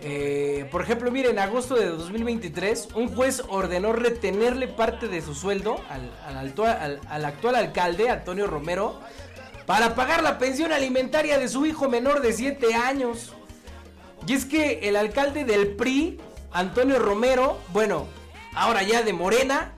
Eh, 0.00 0.68
por 0.70 0.82
ejemplo, 0.82 1.10
mire, 1.10 1.30
en 1.30 1.38
agosto 1.38 1.74
de 1.74 1.86
2023, 1.86 2.90
un 2.94 3.14
juez 3.14 3.42
ordenó 3.48 3.92
retenerle 3.92 4.68
parte 4.68 5.08
de 5.08 5.20
su 5.20 5.34
sueldo 5.34 5.80
al 5.88 7.24
actual 7.24 7.56
alcalde, 7.56 8.08
Antonio 8.08 8.46
Romero, 8.46 9.00
para 9.68 9.94
pagar 9.94 10.22
la 10.22 10.38
pensión 10.38 10.72
alimentaria 10.72 11.38
de 11.38 11.46
su 11.46 11.66
hijo 11.66 11.90
menor 11.90 12.22
de 12.22 12.32
7 12.32 12.74
años. 12.74 13.34
Y 14.26 14.32
es 14.32 14.46
que 14.46 14.88
el 14.88 14.96
alcalde 14.96 15.44
del 15.44 15.76
PRI, 15.76 16.18
Antonio 16.52 16.98
Romero, 16.98 17.58
bueno, 17.74 18.06
ahora 18.54 18.82
ya 18.82 19.02
de 19.02 19.12
Morena, 19.12 19.74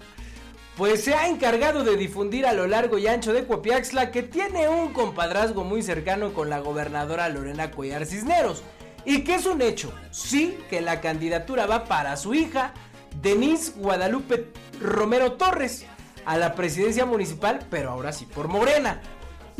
pues 0.77 1.03
se 1.03 1.15
ha 1.15 1.27
encargado 1.27 1.83
de 1.83 1.97
difundir 1.97 2.47
a 2.47 2.53
lo 2.53 2.69
largo 2.69 2.99
y 2.99 3.09
ancho 3.09 3.33
de 3.33 3.45
Coapiaxla 3.45 4.13
que 4.13 4.23
tiene 4.23 4.69
un 4.69 4.93
compadrazgo 4.93 5.65
muy 5.65 5.83
cercano 5.83 6.35
con 6.35 6.51
la 6.51 6.61
gobernadora 6.61 7.29
Lorena 7.29 7.73
Cuellar 7.73 8.07
Cisneros. 8.07 8.63
Y 9.05 9.25
que 9.25 9.35
es 9.35 9.47
un 9.47 9.61
hecho, 9.61 9.93
sí 10.13 10.57
que 10.71 10.81
la 10.81 11.01
candidatura 11.01 11.67
va 11.67 11.87
para 11.87 12.17
su 12.17 12.33
hija, 12.33 12.75
Denise 13.21 13.73
Guadalupe 13.75 14.53
Romero 14.81 15.33
Torres, 15.33 15.85
a 16.25 16.39
la 16.39 16.55
presidencia 16.55 17.07
municipal, 17.07 17.67
pero 17.69 17.91
ahora 17.91 18.13
sí 18.13 18.25
por 18.25 18.47
Morena. 18.47 19.03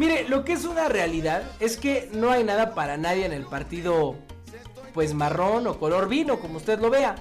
Mire, 0.01 0.27
lo 0.31 0.47
que 0.47 0.55
es 0.55 0.65
una 0.65 0.89
realidad 0.89 1.43
es 1.61 1.77
que 1.77 2.09
no 2.15 2.31
hay 2.31 2.43
nada 2.43 2.75
para 2.75 2.97
nadie 2.97 3.27
en 3.27 3.35
el 3.35 3.45
partido, 3.45 4.17
pues 4.95 5.13
marrón 5.13 5.67
o 5.67 5.79
color 5.79 6.09
vino, 6.09 6.41
como 6.41 6.57
usted 6.57 6.81
lo 6.81 6.89
vea. 6.89 7.17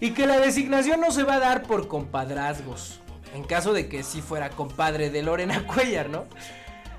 Y 0.00 0.12
que 0.12 0.26
la 0.26 0.40
designación 0.40 1.02
no 1.02 1.10
se 1.10 1.24
va 1.24 1.34
a 1.34 1.40
dar 1.40 1.64
por 1.64 1.88
compadrazgos. 1.88 3.02
En 3.34 3.44
caso 3.44 3.74
de 3.74 3.86
que 3.86 4.02
sí 4.02 4.22
fuera 4.22 4.48
compadre 4.48 5.10
de 5.10 5.22
Lorena 5.22 5.66
Cuellar, 5.74 6.08
¿no? 6.08 6.24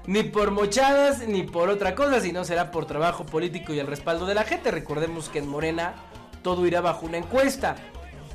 Ni 0.05 0.21
por 0.21 0.51
mochadas, 0.51 1.27
ni 1.27 1.41
por 1.41 1.69
otra 1.69 1.95
cosa, 1.95 2.21
sino 2.21 2.45
será 2.45 2.69
por 2.69 2.85
trabajo 2.85 3.25
político 3.25 3.73
y 3.73 3.79
el 3.79 3.87
respaldo 3.87 4.27
de 4.27 4.35
la 4.35 4.43
gente. 4.43 4.69
Recordemos 4.69 5.29
que 5.29 5.39
en 5.39 5.47
Morena 5.47 5.95
todo 6.43 6.63
irá 6.67 6.79
bajo 6.79 7.07
una 7.07 7.17
encuesta. 7.17 7.75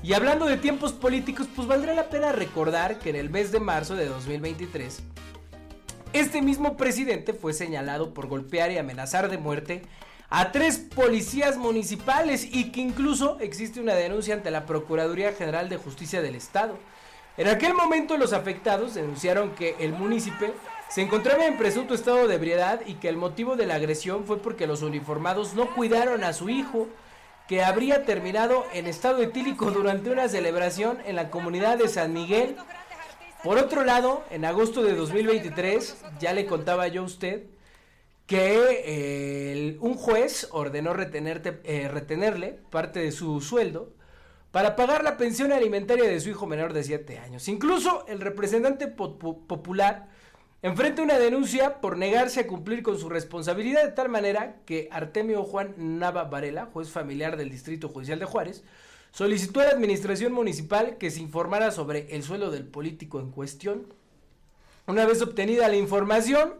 Y 0.02 0.14
hablando 0.14 0.46
de 0.46 0.56
tiempos 0.56 0.94
políticos, 0.94 1.46
pues 1.54 1.68
valdría 1.68 1.94
la 1.94 2.08
pena 2.08 2.32
recordar 2.32 2.98
que 2.98 3.10
en 3.10 3.16
el 3.16 3.30
mes 3.30 3.52
de 3.52 3.60
marzo 3.60 3.94
de 3.94 4.06
2023 4.06 5.00
este 6.12 6.42
mismo 6.42 6.76
presidente 6.76 7.32
fue 7.34 7.52
señalado 7.52 8.14
por 8.14 8.26
golpear 8.26 8.70
y 8.70 8.78
amenazar 8.78 9.28
de 9.30 9.38
muerte 9.38 9.82
a 10.30 10.52
tres 10.52 10.78
policías 10.78 11.56
municipales 11.56 12.46
y 12.50 12.70
que 12.70 12.80
incluso 12.80 13.38
existe 13.40 13.80
una 13.80 13.94
denuncia 13.94 14.34
ante 14.34 14.50
la 14.50 14.66
Procuraduría 14.66 15.32
General 15.32 15.68
de 15.68 15.76
Justicia 15.76 16.22
del 16.22 16.34
Estado. 16.34 16.78
En 17.36 17.48
aquel 17.48 17.72
momento 17.72 18.16
los 18.16 18.32
afectados 18.32 18.94
denunciaron 18.94 19.50
que 19.54 19.76
el 19.78 19.92
municipio 19.92 20.52
se 20.88 21.02
encontraba 21.02 21.46
en 21.46 21.56
presunto 21.56 21.94
estado 21.94 22.26
de 22.26 22.34
ebriedad 22.34 22.80
y 22.86 22.94
que 22.94 23.08
el 23.08 23.16
motivo 23.16 23.56
de 23.56 23.66
la 23.66 23.76
agresión 23.76 24.24
fue 24.24 24.38
porque 24.38 24.66
los 24.66 24.82
uniformados 24.82 25.54
no 25.54 25.74
cuidaron 25.74 26.24
a 26.24 26.32
su 26.32 26.48
hijo, 26.48 26.88
que 27.46 27.62
habría 27.62 28.04
terminado 28.04 28.66
en 28.74 28.86
estado 28.86 29.22
etílico 29.22 29.70
durante 29.70 30.10
una 30.10 30.28
celebración 30.28 30.98
en 31.06 31.16
la 31.16 31.30
comunidad 31.30 31.78
de 31.78 31.88
San 31.88 32.12
Miguel. 32.12 32.56
Por 33.44 33.56
otro 33.56 33.84
lado, 33.84 34.24
en 34.30 34.44
agosto 34.44 34.82
de 34.82 34.94
2023, 34.94 36.04
ya 36.18 36.32
le 36.32 36.46
contaba 36.46 36.88
yo 36.88 37.02
a 37.02 37.04
usted, 37.04 37.44
que 38.26 39.78
un 39.80 39.94
juez 39.94 40.48
ordenó 40.50 40.92
retenerte, 40.92 41.60
eh, 41.64 41.88
retenerle 41.88 42.58
parte 42.70 43.00
de 43.00 43.12
su 43.12 43.40
sueldo 43.40 43.94
para 44.50 44.76
pagar 44.76 45.04
la 45.04 45.16
pensión 45.16 45.52
alimentaria 45.52 46.04
de 46.04 46.20
su 46.20 46.30
hijo 46.30 46.46
menor 46.46 46.72
de 46.72 46.82
7 46.82 47.18
años. 47.18 47.48
Incluso 47.48 48.04
el 48.08 48.20
representante 48.20 48.88
popular 48.88 50.08
enfrenta 50.60 51.02
una 51.02 51.18
denuncia 51.18 51.80
por 51.80 51.96
negarse 51.96 52.40
a 52.40 52.46
cumplir 52.46 52.82
con 52.82 52.98
su 52.98 53.08
responsabilidad 53.08 53.84
de 53.84 53.92
tal 53.92 54.08
manera 54.08 54.56
que 54.66 54.88
Artemio 54.90 55.44
Juan 55.44 55.74
Nava 55.76 56.24
Varela, 56.24 56.66
juez 56.66 56.90
familiar 56.90 57.36
del 57.36 57.50
Distrito 57.50 57.88
Judicial 57.88 58.18
de 58.18 58.24
Juárez, 58.24 58.64
solicitó 59.12 59.60
a 59.60 59.64
la 59.64 59.70
administración 59.70 60.32
municipal 60.32 60.98
que 60.98 61.10
se 61.10 61.20
informara 61.20 61.70
sobre 61.70 62.14
el 62.14 62.22
sueldo 62.22 62.50
del 62.50 62.64
político 62.64 63.20
en 63.20 63.30
cuestión. 63.30 63.92
Una 64.86 65.06
vez 65.06 65.20
obtenida 65.22 65.68
la 65.68 65.76
información, 65.76 66.54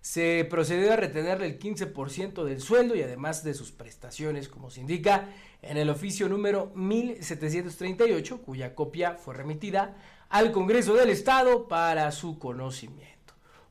se 0.00 0.46
procedió 0.48 0.92
a 0.92 0.96
retenerle 0.96 1.46
el 1.46 1.58
15% 1.58 2.44
del 2.44 2.60
sueldo 2.60 2.94
y 2.94 3.02
además 3.02 3.44
de 3.44 3.54
sus 3.54 3.70
prestaciones, 3.70 4.48
como 4.48 4.70
se 4.70 4.80
indica 4.80 5.28
en 5.62 5.76
el 5.76 5.90
oficio 5.90 6.28
número 6.28 6.72
1738, 6.74 8.42
cuya 8.42 8.74
copia 8.74 9.14
fue 9.14 9.34
remitida 9.34 9.96
al 10.30 10.52
Congreso 10.52 10.94
del 10.94 11.10
Estado 11.10 11.68
para 11.68 12.10
su 12.12 12.38
conocimiento. 12.38 13.10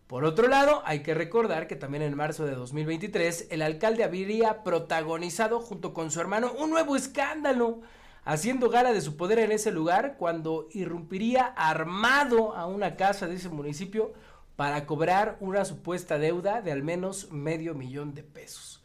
Por 0.05 0.23
otro 0.25 0.47
lado, 0.47 0.81
hay 0.85 1.01
que 1.01 1.13
recordar 1.13 1.67
que 1.67 1.75
también 1.75 2.03
en 2.03 2.15
marzo 2.15 2.45
de 2.45 2.55
2023 2.55 3.47
el 3.51 3.61
alcalde 3.61 4.03
habría 4.03 4.63
protagonizado 4.63 5.59
junto 5.59 5.93
con 5.93 6.11
su 6.11 6.19
hermano 6.19 6.51
un 6.53 6.69
nuevo 6.71 6.95
escándalo, 6.95 7.81
haciendo 8.29 8.69
gala 8.69 8.93
de 8.93 9.01
su 9.01 9.17
poder 9.17 9.39
en 9.39 9.51
ese 9.51 9.71
lugar 9.71 10.15
cuando 10.19 10.67
irrumpiría 10.71 11.45
armado 11.45 12.55
a 12.55 12.67
una 12.67 12.95
casa 12.95 13.25
de 13.25 13.35
ese 13.35 13.49
municipio 13.49 14.13
para 14.55 14.85
cobrar 14.85 15.37
una 15.39 15.65
supuesta 15.65 16.19
deuda 16.19 16.61
de 16.61 16.71
al 16.71 16.83
menos 16.83 17.31
medio 17.31 17.73
millón 17.73 18.13
de 18.13 18.21
pesos. 18.21 18.83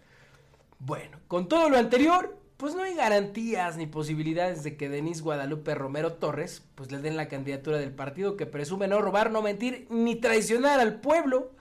Bueno, 0.79 1.19
con 1.29 1.47
todo 1.47 1.69
lo 1.69 1.77
anterior, 1.77 2.39
pues 2.57 2.75
no 2.75 2.85
hay 2.85 2.95
garantías 2.95 3.77
ni 3.77 3.87
posibilidades 3.87 4.63
de 4.63 4.79
que 4.79 4.89
Denis 4.89 5.21
Guadalupe 5.21 5.75
Romero 5.75 6.15
Torres 6.15 6.63
pues 6.75 6.91
le 6.91 6.99
den 7.01 7.19
la 7.19 7.29
candidatura 7.29 7.77
del 7.77 7.93
partido 7.93 8.39
que 8.39 8.47
presume 8.47 8.89
no 8.89 9.03
robar, 9.03 9.31
no 9.31 9.43
mentir 9.43 9.87
ni 9.91 10.17
traicionar 10.17 10.81
al 10.81 11.03
pueblo, 11.03 11.53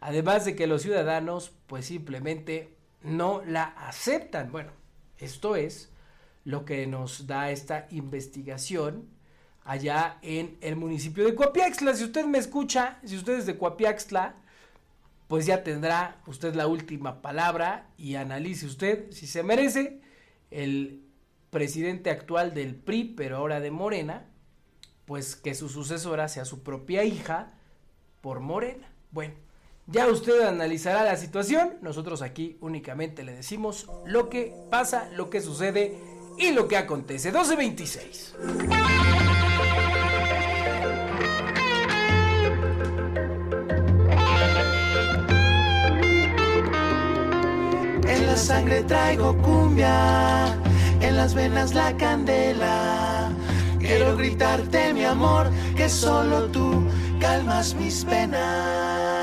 además 0.00 0.46
de 0.46 0.56
que 0.56 0.66
los 0.66 0.80
ciudadanos 0.80 1.52
pues 1.66 1.84
simplemente 1.84 2.74
no 3.02 3.42
la 3.44 3.64
aceptan. 3.64 4.50
Bueno, 4.50 4.70
esto 5.18 5.54
es 5.54 5.90
lo 6.46 6.64
que 6.64 6.86
nos 6.86 7.26
da 7.26 7.50
esta 7.50 7.88
investigación 7.90 9.08
allá 9.64 10.18
en 10.22 10.56
el 10.60 10.76
municipio 10.76 11.24
de 11.24 11.34
Coapiaxtla. 11.34 11.92
Si 11.96 12.04
usted 12.04 12.24
me 12.24 12.38
escucha, 12.38 13.00
si 13.04 13.16
usted 13.16 13.40
es 13.40 13.46
de 13.46 13.58
Coapiaxtla, 13.58 14.36
pues 15.26 15.44
ya 15.44 15.64
tendrá 15.64 16.22
usted 16.24 16.54
la 16.54 16.68
última 16.68 17.20
palabra 17.20 17.88
y 17.98 18.14
analice 18.14 18.64
usted 18.64 19.10
si 19.10 19.26
se 19.26 19.42
merece 19.42 20.00
el 20.52 21.02
presidente 21.50 22.10
actual 22.10 22.54
del 22.54 22.76
PRI, 22.76 23.14
pero 23.16 23.38
ahora 23.38 23.58
de 23.58 23.72
Morena, 23.72 24.26
pues 25.04 25.34
que 25.34 25.56
su 25.56 25.68
sucesora 25.68 26.28
sea 26.28 26.44
su 26.44 26.62
propia 26.62 27.02
hija 27.02 27.54
por 28.20 28.38
Morena. 28.38 28.88
Bueno, 29.10 29.34
ya 29.88 30.06
usted 30.06 30.42
analizará 30.42 31.02
la 31.02 31.16
situación, 31.16 31.74
nosotros 31.82 32.22
aquí 32.22 32.56
únicamente 32.60 33.24
le 33.24 33.34
decimos 33.34 33.88
lo 34.04 34.28
que 34.28 34.54
pasa, 34.70 35.10
lo 35.10 35.28
que 35.28 35.40
sucede 35.40 36.15
y 36.38 36.52
lo 36.52 36.68
que 36.68 36.76
acontece. 36.76 37.30
1226. 37.30 38.34
En 48.08 48.26
la 48.26 48.36
sangre 48.36 48.82
traigo 48.84 49.36
cumbia, 49.42 50.46
en 51.00 51.16
las 51.16 51.34
venas 51.34 51.74
la 51.74 51.96
candela. 51.96 53.30
Quiero 53.78 54.16
gritarte 54.16 54.92
mi 54.94 55.04
amor, 55.04 55.50
que 55.76 55.88
solo 55.88 56.46
tú 56.50 56.84
calmas 57.20 57.74
mis 57.74 58.04
penas. 58.04 59.15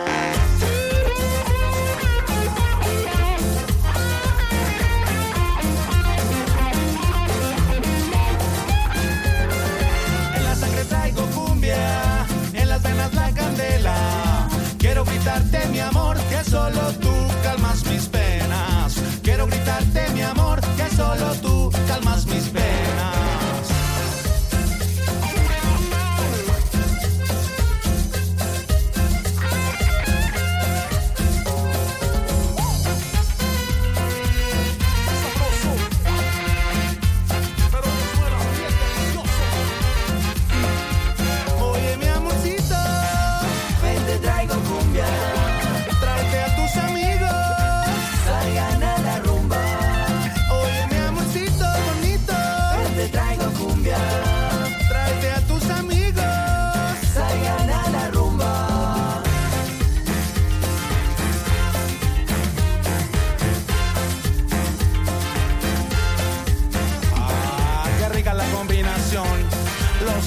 Quiero 15.03 15.17
gritarte 15.17 15.67
mi 15.67 15.79
amor, 15.79 16.17
que 16.29 16.49
solo 16.49 16.79
tú 17.01 17.11
calmas 17.43 17.85
mis 17.87 18.07
penas. 18.07 18.95
Quiero 19.21 19.47
gritarte 19.47 20.09
mi 20.13 20.21
amor, 20.21 20.61
que 20.77 20.95
solo 20.95 21.33
tú 21.41 21.69
calmas 21.87 22.25
mis 22.25 22.47
penas. 22.47 22.72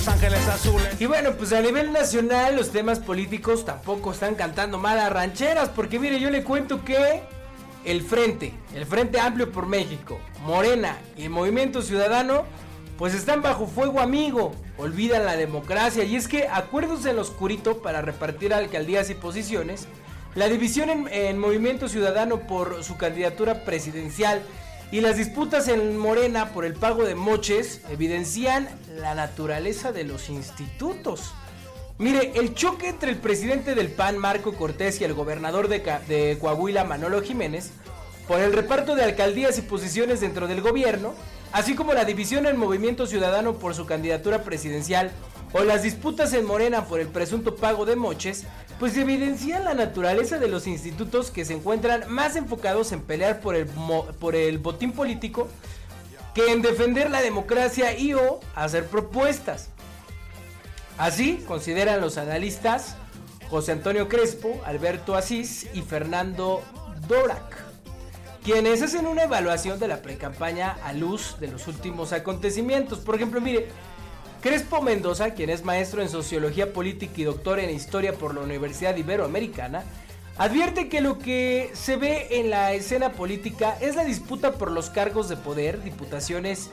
Ángeles 0.07 0.47
Azules. 0.47 1.01
Y 1.01 1.07
bueno, 1.07 1.33
pues 1.33 1.53
a 1.53 1.61
nivel 1.61 1.93
nacional 1.93 2.55
los 2.55 2.71
temas 2.71 3.01
políticos 3.01 3.65
tampoco 3.65 4.13
están 4.13 4.35
cantando 4.35 4.79
malas 4.79 5.11
rancheras, 5.13 5.69
porque 5.71 5.99
mire, 5.99 6.21
yo 6.21 6.31
le 6.31 6.45
cuento 6.45 6.85
que 6.85 7.23
el 7.85 8.03
Frente, 8.03 8.53
el 8.75 8.87
Frente 8.87 9.19
Amplio 9.19 9.51
por 9.51 9.67
México, 9.67 10.21
Morena 10.45 10.99
y 11.17 11.25
el 11.25 11.31
Movimiento 11.31 11.83
Ciudadano, 11.83 12.45
pues 12.99 13.15
están 13.15 13.43
bajo 13.43 13.67
fuego 13.67 14.01
amigo, 14.01 14.53
olvidan 14.79 15.25
la 15.25 15.37
democracia 15.37 16.05
y 16.05 16.15
es 16.15 16.29
que 16.29 16.47
acuerdos 16.47 17.05
en 17.07 17.19
oscurito 17.19 17.83
para 17.83 18.03
repartir 18.03 18.55
alcaldías 18.55 19.11
y 19.11 19.15
posiciones, 19.15 19.89
la 20.35 20.49
división 20.49 21.09
en 21.11 21.39
Movimiento 21.39 21.89
Ciudadano 21.89 22.41
por 22.41 22.85
su 22.85 22.97
candidatura 22.97 23.65
presidencial 23.65 24.43
y 24.93 25.01
las 25.01 25.17
disputas 25.17 25.69
en 25.69 25.97
Morena 25.99 26.53
por 26.53 26.65
el 26.65 26.75
pago 26.75 27.05
de 27.05 27.15
moches 27.15 27.81
evidencian 27.91 28.69
la 28.97 29.15
naturaleza 29.15 29.93
de 29.93 30.05
los 30.05 30.29
institutos. 30.29 31.33
Mire, 31.99 32.33
el 32.37 32.55
choque 32.55 32.89
entre 32.89 33.11
el 33.11 33.17
presidente 33.17 33.75
del 33.75 33.91
PAN, 33.91 34.19
Marco 34.19 34.53
Cortés, 34.53 35.01
y 35.01 35.05
el 35.05 35.15
gobernador 35.15 35.69
de, 35.69 35.79
de 36.07 36.39
Coahuila, 36.39 36.85
Manolo 36.85 37.23
Jiménez, 37.23 37.71
por 38.29 38.41
el 38.41 38.53
reparto 38.53 38.95
de 38.95 39.03
alcaldías 39.03 39.59
y 39.59 39.63
posiciones 39.63 40.21
dentro 40.21 40.47
del 40.47 40.61
gobierno, 40.61 41.15
así 41.53 41.75
como 41.75 41.95
la 41.95 42.05
división 42.05 42.47
en 42.47 42.59
Movimiento 42.59 43.07
Ciudadano 43.07 43.55
por 43.55 43.75
su 43.75 43.87
candidatura 43.87 44.43
presidencial 44.43 45.11
o 45.59 45.65
las 45.65 45.83
disputas 45.83 46.33
en 46.35 46.45
Morena 46.45 46.85
por 46.85 47.01
el 47.01 47.09
presunto 47.09 47.57
pago 47.57 47.87
de 47.87 47.97
moches, 47.97 48.45
pues 48.79 48.97
evidencian 48.97 49.65
la 49.65 49.75
naturaleza 49.75 50.39
de 50.39 50.49
los 50.49 50.67
institutos 50.67 51.31
que 51.31 51.45
se 51.45 51.55
encuentran 51.55 52.05
más 52.09 52.37
enfocados 52.37 52.93
en 52.93 53.01
pelear 53.01 53.41
por 53.41 53.57
el, 53.57 53.67
por 53.67 54.37
el 54.37 54.59
botín 54.59 54.93
político 54.93 55.49
que 56.35 56.53
en 56.53 56.61
defender 56.61 57.11
la 57.11 57.23
democracia 57.23 57.97
y 57.99 58.13
o 58.13 58.41
hacer 58.55 58.87
propuestas. 58.87 59.69
Así 60.99 61.43
consideran 61.47 62.03
los 62.03 62.19
analistas 62.19 62.97
José 63.49 63.73
Antonio 63.73 64.09
Crespo, 64.09 64.61
Alberto 64.67 65.15
Asís 65.15 65.69
y 65.73 65.81
Fernando 65.83 66.63
Dorak. 67.09 67.65
quienes 68.45 68.83
hacen 68.83 69.07
una 69.07 69.25
evaluación 69.25 69.79
de 69.79 69.89
la 69.89 70.03
precampaña 70.03 70.77
a 70.85 70.93
luz 70.93 71.37
de 71.41 71.49
los 71.49 71.67
últimos 71.67 72.13
acontecimientos. 72.13 72.99
Por 72.99 73.15
ejemplo, 73.17 73.41
mire, 73.41 73.69
Crespo 74.47 74.81
Mendoza, 74.81 75.35
quien 75.35 75.51
es 75.51 75.65
maestro 75.65 76.03
en 76.03 76.09
Sociología 76.09 76.73
Política 76.73 77.15
y 77.17 77.25
doctor 77.25 77.59
en 77.59 77.69
Historia 77.69 78.13
por 78.13 78.33
la 78.33 78.43
Universidad 78.43 78.95
Iberoamericana, 78.95 79.83
advierte 80.39 80.89
que 80.89 81.01
lo 81.01 81.19
que 81.19 81.73
se 81.73 81.97
ve 81.97 82.29
en 82.31 82.51
la 82.51 82.73
escena 82.73 83.11
política 83.11 83.77
es 83.81 83.97
la 83.97 84.05
disputa 84.05 84.53
por 84.53 84.71
los 84.71 84.89
cargos 84.89 85.29
de 85.29 85.37
poder, 85.37 85.83
diputaciones 85.83 86.71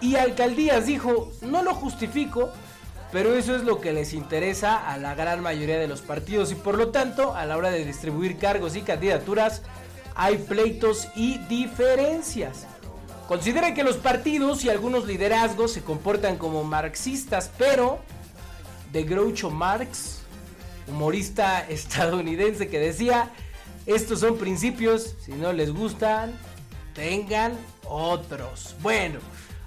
y 0.00 0.16
alcaldías. 0.16 0.86
Dijo, 0.86 1.30
no 1.42 1.62
lo 1.62 1.74
justifico, 1.74 2.54
pero 3.12 3.34
eso 3.34 3.54
es 3.54 3.64
lo 3.64 3.82
que 3.82 3.92
les 3.92 4.14
interesa 4.14 4.78
a 4.90 4.96
la 4.96 5.14
gran 5.14 5.42
mayoría 5.42 5.78
de 5.78 5.88
los 5.88 6.00
partidos 6.00 6.50
y 6.52 6.54
por 6.54 6.78
lo 6.78 6.88
tanto, 6.88 7.34
a 7.34 7.44
la 7.44 7.58
hora 7.58 7.70
de 7.70 7.84
distribuir 7.84 8.38
cargos 8.38 8.76
y 8.76 8.80
candidaturas, 8.80 9.60
hay 10.14 10.38
pleitos 10.38 11.06
y 11.14 11.36
diferencias. 11.50 12.66
Considera 13.30 13.74
que 13.74 13.84
los 13.84 13.96
partidos 13.96 14.64
y 14.64 14.70
algunos 14.70 15.06
liderazgos 15.06 15.72
se 15.72 15.82
comportan 15.82 16.36
como 16.36 16.64
marxistas, 16.64 17.48
pero 17.56 18.00
de 18.90 19.04
Groucho 19.04 19.52
Marx, 19.52 20.22
humorista 20.88 21.60
estadounidense 21.68 22.66
que 22.66 22.80
decía, 22.80 23.30
estos 23.86 24.18
son 24.18 24.36
principios, 24.36 25.14
si 25.24 25.30
no 25.30 25.52
les 25.52 25.72
gustan, 25.72 26.36
tengan 26.92 27.52
otros. 27.86 28.74
Bueno, 28.82 29.20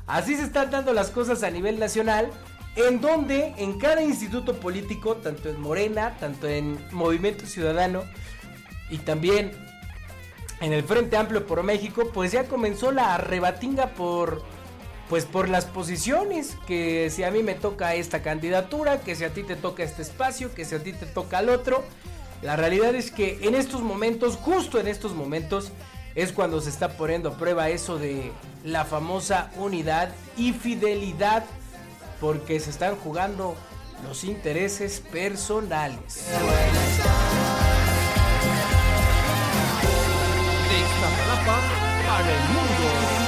así 0.07 0.35
se 0.35 0.43
están 0.43 0.69
dando 0.69 0.91
las 0.91 1.09
cosas 1.09 1.41
a 1.41 1.49
nivel 1.49 1.79
nacional, 1.79 2.31
en 2.75 2.99
donde 2.99 3.53
en 3.55 3.79
cada 3.79 4.03
instituto 4.03 4.59
político, 4.59 5.15
tanto 5.15 5.47
en 5.47 5.61
Morena, 5.61 6.17
tanto 6.19 6.49
en 6.49 6.77
Movimiento 6.91 7.45
Ciudadano 7.45 8.03
y 8.89 8.97
también 8.97 9.53
en 10.63 10.71
el 10.71 10.83
Frente 10.83 11.17
Amplio 11.17 11.45
por 11.45 11.61
México, 11.61 12.09
pues 12.13 12.31
ya 12.31 12.45
comenzó 12.45 12.93
la 12.93 13.17
rebatinga 13.17 13.87
por 13.87 14.41
pues 15.09 15.25
por 15.25 15.49
las 15.49 15.65
posiciones, 15.65 16.57
que 16.65 17.09
si 17.11 17.23
a 17.23 17.29
mí 17.29 17.43
me 17.43 17.53
toca 17.53 17.93
esta 17.93 18.23
candidatura, 18.23 19.01
que 19.01 19.15
si 19.15 19.25
a 19.25 19.33
ti 19.33 19.43
te 19.43 19.57
toca 19.57 19.83
este 19.83 20.01
espacio, 20.01 20.55
que 20.55 20.63
si 20.63 20.73
a 20.73 20.81
ti 20.81 20.93
te 20.93 21.05
toca 21.05 21.39
el 21.39 21.49
otro. 21.49 21.83
La 22.41 22.55
realidad 22.55 22.95
es 22.95 23.11
que 23.11 23.39
en 23.41 23.53
estos 23.53 23.81
momentos, 23.81 24.37
justo 24.37 24.79
en 24.79 24.87
estos 24.87 25.13
momentos, 25.13 25.71
es 26.15 26.31
cuando 26.31 26.61
se 26.61 26.69
está 26.69 26.97
poniendo 26.97 27.29
a 27.29 27.37
prueba 27.37 27.69
eso 27.69 27.99
de 27.99 28.31
la 28.63 28.85
famosa 28.85 29.51
unidad 29.57 30.15
y 30.37 30.53
fidelidad, 30.53 31.43
porque 32.21 32.59
se 32.61 32.69
están 32.69 32.95
jugando 32.95 33.55
los 34.07 34.23
intereses 34.23 35.01
personales. 35.11 36.25
Para 42.05 42.31
el 42.31 42.43
mundo. 42.49 43.23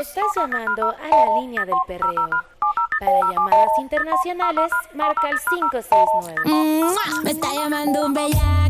Estás 0.00 0.24
llamando 0.34 0.90
a 0.90 1.08
la 1.08 1.40
línea 1.40 1.64
del 1.66 1.74
perreo. 1.86 2.30
Para 3.00 3.20
llamadas 3.32 3.70
internacionales, 3.78 4.70
marca 4.94 5.28
el 5.30 5.38
569. 5.38 6.94
Me 7.24 7.30
está 7.30 7.52
llamando 7.52 8.06
un 8.06 8.14
bellaco 8.14 8.69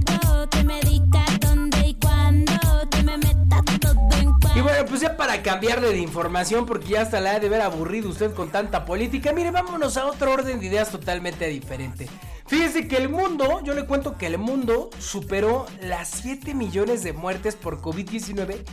Y 4.54 4.60
bueno, 4.62 4.84
pues 4.84 5.00
ya 5.00 5.16
para 5.16 5.42
cambiarle 5.42 5.90
de 5.90 5.98
información, 5.98 6.66
porque 6.66 6.88
ya 6.88 7.02
hasta 7.02 7.20
la 7.20 7.32
ha 7.32 7.40
de 7.40 7.48
ver 7.48 7.60
aburrido 7.60 8.08
usted 8.08 8.34
con 8.34 8.50
tanta 8.50 8.84
política, 8.84 9.32
mire, 9.32 9.52
vámonos 9.52 9.96
a 9.96 10.06
otro 10.06 10.32
orden 10.32 10.58
de 10.58 10.66
ideas 10.66 10.90
totalmente 10.90 11.46
diferente. 11.46 12.08
Fíjese 12.46 12.88
que 12.88 12.96
el 12.96 13.08
mundo, 13.08 13.62
yo 13.62 13.74
le 13.74 13.86
cuento 13.86 14.18
que 14.18 14.26
el 14.26 14.38
mundo 14.38 14.90
superó 14.98 15.66
las 15.80 16.08
7 16.10 16.52
millones 16.54 17.04
de 17.04 17.12
muertes 17.12 17.54
por 17.54 17.80
COVID-19 17.80 18.64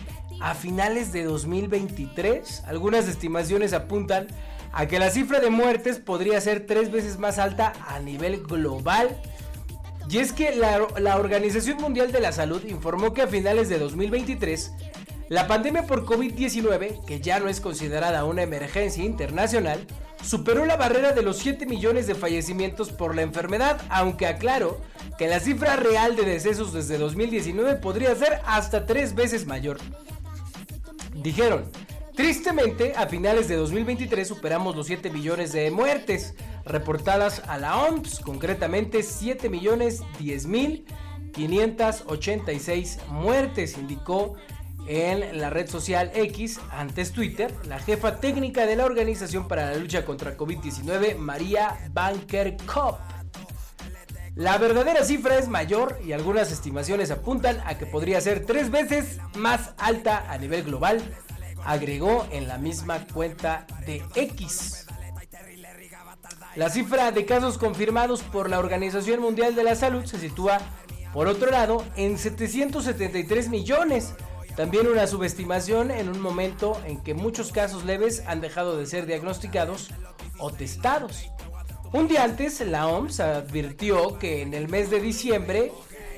a 0.42 0.56
finales 0.56 1.14
de 1.14 1.24
2023. 1.24 2.64
Algunas 2.66 3.08
estimaciones 3.08 3.74
apuntan 3.74 4.28
a 4.74 4.88
que 4.88 4.98
la 4.98 5.12
cifra 5.12 5.40
de 5.40 5.52
muertes 5.52 6.00
podría 6.00 6.42
ser 6.42 6.66
tres 6.66 6.92
veces 6.92 7.20
más 7.20 7.38
alta 7.38 7.74
a 7.88 8.00
nivel 8.00 8.42
global. 8.42 9.22
Y 10.10 10.18
es 10.18 10.34
que 10.34 10.56
la, 10.56 10.88
la 11.00 11.18
Organización 11.18 11.78
Mundial 11.78 12.12
de 12.12 12.20
la 12.20 12.32
Salud 12.32 12.64
informó 12.66 13.14
que 13.14 13.22
a 13.22 13.28
finales 13.28 13.70
de 13.70 13.78
2023 13.78 14.72
la 15.30 15.48
pandemia 15.48 15.86
por 15.86 16.06
COVID-19, 16.06 17.04
que 17.06 17.20
ya 17.20 17.40
no 17.40 17.50
es 17.50 17.60
considerada 17.60 18.24
una 18.24 18.44
emergencia 18.44 19.04
internacional, 19.04 19.86
superó 20.24 20.66
la 20.66 20.78
barrera 20.78 21.12
de 21.12 21.22
los 21.22 21.38
7 21.38 21.66
millones 21.66 22.08
de 22.08 22.16
fallecimientos 22.16 22.92
por 22.92 23.14
la 23.14 23.24
enfermedad, 23.24 23.82
aunque 23.90 24.26
aclaro 24.26 24.80
que 25.18 25.28
la 25.28 25.40
cifra 25.40 25.76
real 25.76 26.16
de 26.16 26.24
decesos 26.24 26.72
desde 26.72 26.98
2019 26.98 27.76
podría 27.76 28.16
ser 28.16 28.40
hasta 28.46 28.86
tres 28.86 29.16
veces 29.16 29.46
mayor. 29.46 29.78
Dijeron, 31.14 31.70
tristemente 32.16 32.94
a 32.96 33.08
finales 33.08 33.50
de 33.50 33.58
2023 33.58 34.28
superamos 34.28 34.76
los 34.76 34.88
7 34.88 35.10
millones 35.10 35.52
de 35.52 35.72
muertes 35.72 36.36
reportadas 36.64 37.42
a 37.48 37.58
la 37.58 37.78
OMS, 37.78 38.20
concretamente 38.20 39.04
7 39.04 39.50
millones 39.50 40.04
10 40.20 40.46
mil 40.46 40.86
586 41.34 43.00
muertes, 43.10 43.78
indicó 43.78 44.36
en 44.88 45.40
la 45.40 45.50
red 45.50 45.70
social 45.70 46.12
X, 46.16 46.60
antes 46.72 47.12
Twitter, 47.12 47.54
la 47.68 47.80
jefa 47.80 48.20
técnica 48.20 48.66
de 48.66 48.76
la 48.76 48.86
Organización 48.86 49.48
para 49.48 49.72
la 49.72 49.78
Lucha 49.78 50.06
contra 50.06 50.38
COVID-19, 50.38 51.18
María 51.18 51.78
Banker 51.92 52.58
Kopp. 52.66 53.00
La 54.36 54.58
verdadera 54.58 55.04
cifra 55.04 55.38
es 55.38 55.48
mayor 55.48 56.00
y 56.06 56.12
algunas 56.12 56.52
estimaciones 56.52 57.12
apuntan 57.12 57.60
a 57.66 57.78
que 57.78 57.86
podría 57.86 58.22
ser 58.22 58.46
tres 58.46 58.70
veces 58.70 59.18
más 59.36 59.72
alta 59.78 60.32
a 60.32 60.38
nivel 60.38 60.64
global, 60.64 61.02
agregó 61.66 62.28
en 62.32 62.48
la 62.48 62.58
misma 62.58 63.06
cuenta 63.08 63.66
de 63.86 64.04
X. 64.16 64.86
La 66.56 66.70
cifra 66.70 67.12
de 67.12 67.26
casos 67.26 67.58
confirmados 67.58 68.24
por 68.24 68.50
la 68.50 68.60
Organización 68.60 69.22
Mundial 69.22 69.56
de 69.56 69.64
la 69.64 69.76
Salud 69.76 70.06
se 70.06 70.18
sitúa, 70.18 70.60
por 71.14 71.28
otro 71.28 71.52
lado, 71.52 71.84
en 71.96 72.18
773 72.18 73.50
millones, 73.50 74.14
también 74.58 74.88
una 74.88 75.06
subestimación 75.06 75.92
en 75.92 76.10
un 76.10 76.20
momento 76.20 76.82
en 76.84 77.00
que 77.00 77.14
muchos 77.14 77.52
casos 77.52 77.86
leves 77.86 78.24
han 78.26 78.42
dejado 78.42 78.76
de 78.76 78.88
ser 78.88 79.06
diagnosticados 79.06 79.92
o 80.40 80.52
testados. 80.52 81.30
Un 81.94 82.08
día 82.08 82.24
antes, 82.24 82.60
la 82.62 82.88
OMS 82.88 83.20
advirtió 83.20 84.18
que 84.18 84.42
en 84.42 84.56
el 84.56 84.68
mes 84.68 84.90
de 84.90 85.00
diciembre, 85.00 85.72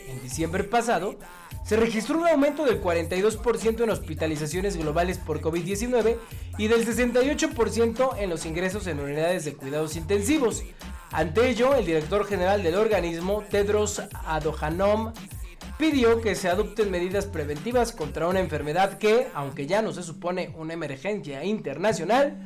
en 0.07 0.23
diciembre 0.23 0.63
pasado, 0.63 1.17
se 1.65 1.75
registró 1.75 2.17
un 2.17 2.29
aumento 2.29 2.63
del 2.63 2.81
42% 2.81 3.83
en 3.83 3.89
hospitalizaciones 3.89 4.77
globales 4.77 5.17
por 5.17 5.41
COVID-19 5.41 6.15
y 6.57 6.67
del 6.69 6.87
68% 6.87 8.15
en 8.19 8.29
los 8.29 8.45
ingresos 8.45 8.87
en 8.87 9.01
unidades 9.01 9.43
de 9.43 9.53
cuidados 9.53 9.97
intensivos. 9.97 10.63
Ante 11.11 11.49
ello, 11.49 11.75
el 11.75 11.85
director 11.85 12.25
general 12.25 12.63
del 12.63 12.75
organismo, 12.75 13.43
Tedros 13.49 14.01
Adhanom 14.25 15.11
pidió 15.79 16.19
que 16.19 16.35
se 16.35 16.49
adopten 16.49 16.91
medidas 16.91 17.25
preventivas 17.25 17.93
contra 17.93 18.27
una 18.27 18.41
enfermedad 18.41 18.97
que, 18.97 19.29
aunque 19.33 19.65
ya 19.65 19.81
no 19.81 19.93
se 19.93 20.03
supone 20.03 20.53
una 20.57 20.73
emergencia 20.73 21.45
internacional, 21.45 22.37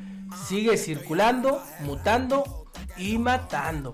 sigue 0.47 0.77
circulando, 0.77 1.59
mutando 1.79 2.67
y 2.95 3.17
matando. 3.17 3.91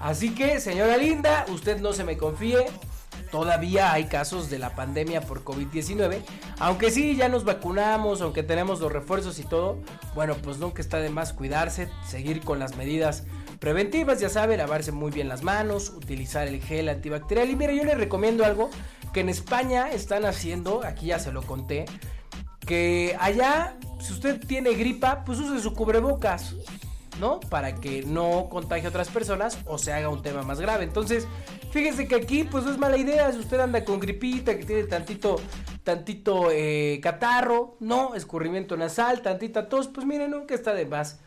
Así 0.00 0.34
que, 0.34 0.58
señora 0.58 0.96
linda, 0.96 1.46
usted 1.50 1.80
no 1.80 1.92
se 1.92 2.02
me 2.02 2.18
confíe. 2.18 2.66
Todavía 3.30 3.92
hay 3.92 4.06
casos 4.06 4.50
de 4.50 4.58
la 4.58 4.74
pandemia 4.74 5.20
por 5.20 5.44
COVID-19. 5.44 6.24
Aunque 6.58 6.90
sí, 6.90 7.14
ya 7.14 7.28
nos 7.28 7.44
vacunamos, 7.44 8.20
aunque 8.20 8.42
tenemos 8.42 8.80
los 8.80 8.90
refuerzos 8.90 9.38
y 9.38 9.44
todo. 9.44 9.78
Bueno, 10.16 10.34
pues 10.42 10.58
nunca 10.58 10.82
está 10.82 10.98
de 10.98 11.10
más 11.10 11.32
cuidarse, 11.32 11.88
seguir 12.04 12.40
con 12.40 12.58
las 12.58 12.76
medidas 12.76 13.22
preventivas, 13.60 14.18
ya 14.18 14.30
sabe, 14.30 14.56
lavarse 14.56 14.90
muy 14.90 15.12
bien 15.12 15.28
las 15.28 15.42
manos, 15.42 15.90
utilizar 15.90 16.48
el 16.48 16.60
gel 16.60 16.88
antibacterial. 16.88 17.50
Y 17.50 17.56
mire, 17.56 17.76
yo 17.76 17.84
le 17.84 17.94
recomiendo 17.94 18.44
algo 18.44 18.70
que 19.12 19.20
en 19.20 19.28
España 19.28 19.90
están 19.90 20.24
haciendo, 20.24 20.82
aquí 20.84 21.06
ya 21.06 21.18
se 21.18 21.30
lo 21.30 21.42
conté, 21.42 21.84
que 22.66 23.16
allá, 23.20 23.76
si 24.00 24.14
usted 24.14 24.40
tiene 24.44 24.72
gripa, 24.74 25.24
pues 25.24 25.38
use 25.38 25.62
su 25.62 25.74
cubrebocas. 25.74 26.56
¿no? 27.18 27.38
Para 27.38 27.74
que 27.74 28.02
no 28.02 28.48
contagie 28.48 28.86
a 28.86 28.88
otras 28.88 29.10
personas 29.10 29.58
o 29.66 29.76
se 29.76 29.92
haga 29.92 30.08
un 30.08 30.22
tema 30.22 30.40
más 30.40 30.58
grave. 30.58 30.84
Entonces, 30.84 31.28
fíjese 31.70 32.08
que 32.08 32.14
aquí, 32.14 32.44
pues 32.44 32.64
no 32.64 32.70
es 32.70 32.78
mala 32.78 32.96
idea. 32.96 33.30
Si 33.30 33.38
usted 33.38 33.60
anda 33.60 33.84
con 33.84 34.00
gripita, 34.00 34.56
que 34.56 34.64
tiene 34.64 34.84
tantito, 34.84 35.36
tantito 35.84 36.50
eh, 36.50 36.98
catarro, 37.02 37.76
no, 37.78 38.14
escurrimiento 38.14 38.74
nasal, 38.78 39.20
tantita 39.20 39.68
tos, 39.68 39.88
pues 39.88 40.06
miren, 40.06 40.30
nunca 40.30 40.54
está 40.54 40.72
de 40.72 40.86
más 40.86 41.20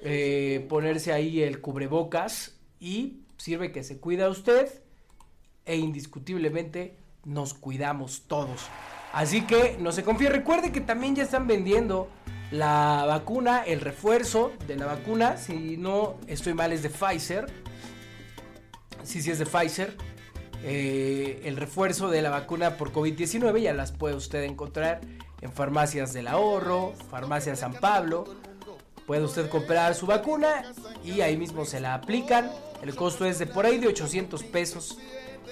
eh, 0.00 0.66
ponerse 0.68 1.12
ahí 1.12 1.42
el 1.42 1.60
cubrebocas 1.60 2.56
y 2.80 3.20
sirve 3.36 3.72
que 3.72 3.82
se 3.82 3.98
cuida 3.98 4.28
usted 4.28 4.68
e 5.64 5.76
indiscutiblemente 5.76 6.96
nos 7.24 7.54
cuidamos 7.54 8.22
todos. 8.26 8.68
Así 9.12 9.42
que 9.42 9.76
no 9.80 9.92
se 9.92 10.04
confíe, 10.04 10.28
recuerde 10.28 10.72
que 10.72 10.80
también 10.80 11.16
ya 11.16 11.22
están 11.22 11.46
vendiendo 11.46 12.08
la 12.50 13.04
vacuna, 13.06 13.62
el 13.62 13.80
refuerzo 13.80 14.52
de 14.66 14.76
la 14.76 14.86
vacuna, 14.86 15.36
si 15.36 15.76
no 15.76 16.16
estoy 16.26 16.54
mal 16.54 16.72
es 16.72 16.82
de 16.82 16.90
Pfizer. 16.90 17.46
Sí, 19.02 19.22
sí 19.22 19.30
es 19.30 19.38
de 19.38 19.46
Pfizer. 19.46 19.96
Eh, 20.64 21.42
el 21.44 21.56
refuerzo 21.56 22.10
de 22.10 22.22
la 22.22 22.30
vacuna 22.30 22.76
por 22.76 22.92
COVID-19 22.92 23.60
ya 23.60 23.72
las 23.72 23.92
puede 23.92 24.14
usted 24.14 24.42
encontrar 24.42 25.00
en 25.40 25.52
farmacias 25.52 26.12
del 26.12 26.26
ahorro, 26.26 26.94
farmacia 27.10 27.54
San 27.54 27.74
Pablo. 27.74 28.24
Puede 29.08 29.24
usted 29.24 29.48
comprar 29.48 29.94
su 29.94 30.04
vacuna 30.04 30.70
y 31.02 31.22
ahí 31.22 31.38
mismo 31.38 31.64
se 31.64 31.80
la 31.80 31.94
aplican. 31.94 32.52
El 32.82 32.94
costo 32.94 33.24
es 33.24 33.38
de 33.38 33.46
por 33.46 33.64
ahí 33.64 33.78
de 33.78 33.88
800 33.88 34.42
pesos 34.44 34.98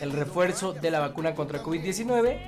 el 0.02 0.12
refuerzo 0.12 0.74
de 0.74 0.90
la 0.90 1.00
vacuna 1.00 1.34
contra 1.34 1.62
COVID-19 1.62 2.38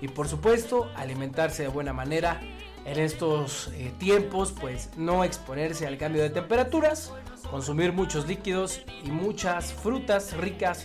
y 0.00 0.08
por 0.08 0.26
supuesto 0.26 0.90
alimentarse 0.96 1.62
de 1.62 1.68
buena 1.68 1.92
manera 1.92 2.40
en 2.84 2.98
estos 2.98 3.68
eh, 3.74 3.92
tiempos, 3.98 4.52
pues 4.60 4.90
no 4.96 5.22
exponerse 5.22 5.86
al 5.86 5.98
cambio 5.98 6.22
de 6.22 6.30
temperaturas, 6.30 7.12
consumir 7.48 7.92
muchos 7.92 8.26
líquidos 8.26 8.80
y 9.04 9.12
muchas 9.12 9.72
frutas 9.72 10.36
ricas 10.36 10.82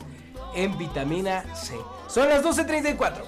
en 0.54 0.78
vitamina 0.78 1.44
C. 1.56 1.76
Son 2.08 2.30
las 2.30 2.44
12.34. 2.44 3.24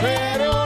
Pero 0.00 0.59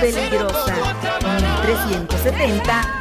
Peligrosa. 0.00 0.74
todo 0.74 0.84
acabará. 0.84 1.60
1370 1.66 2.99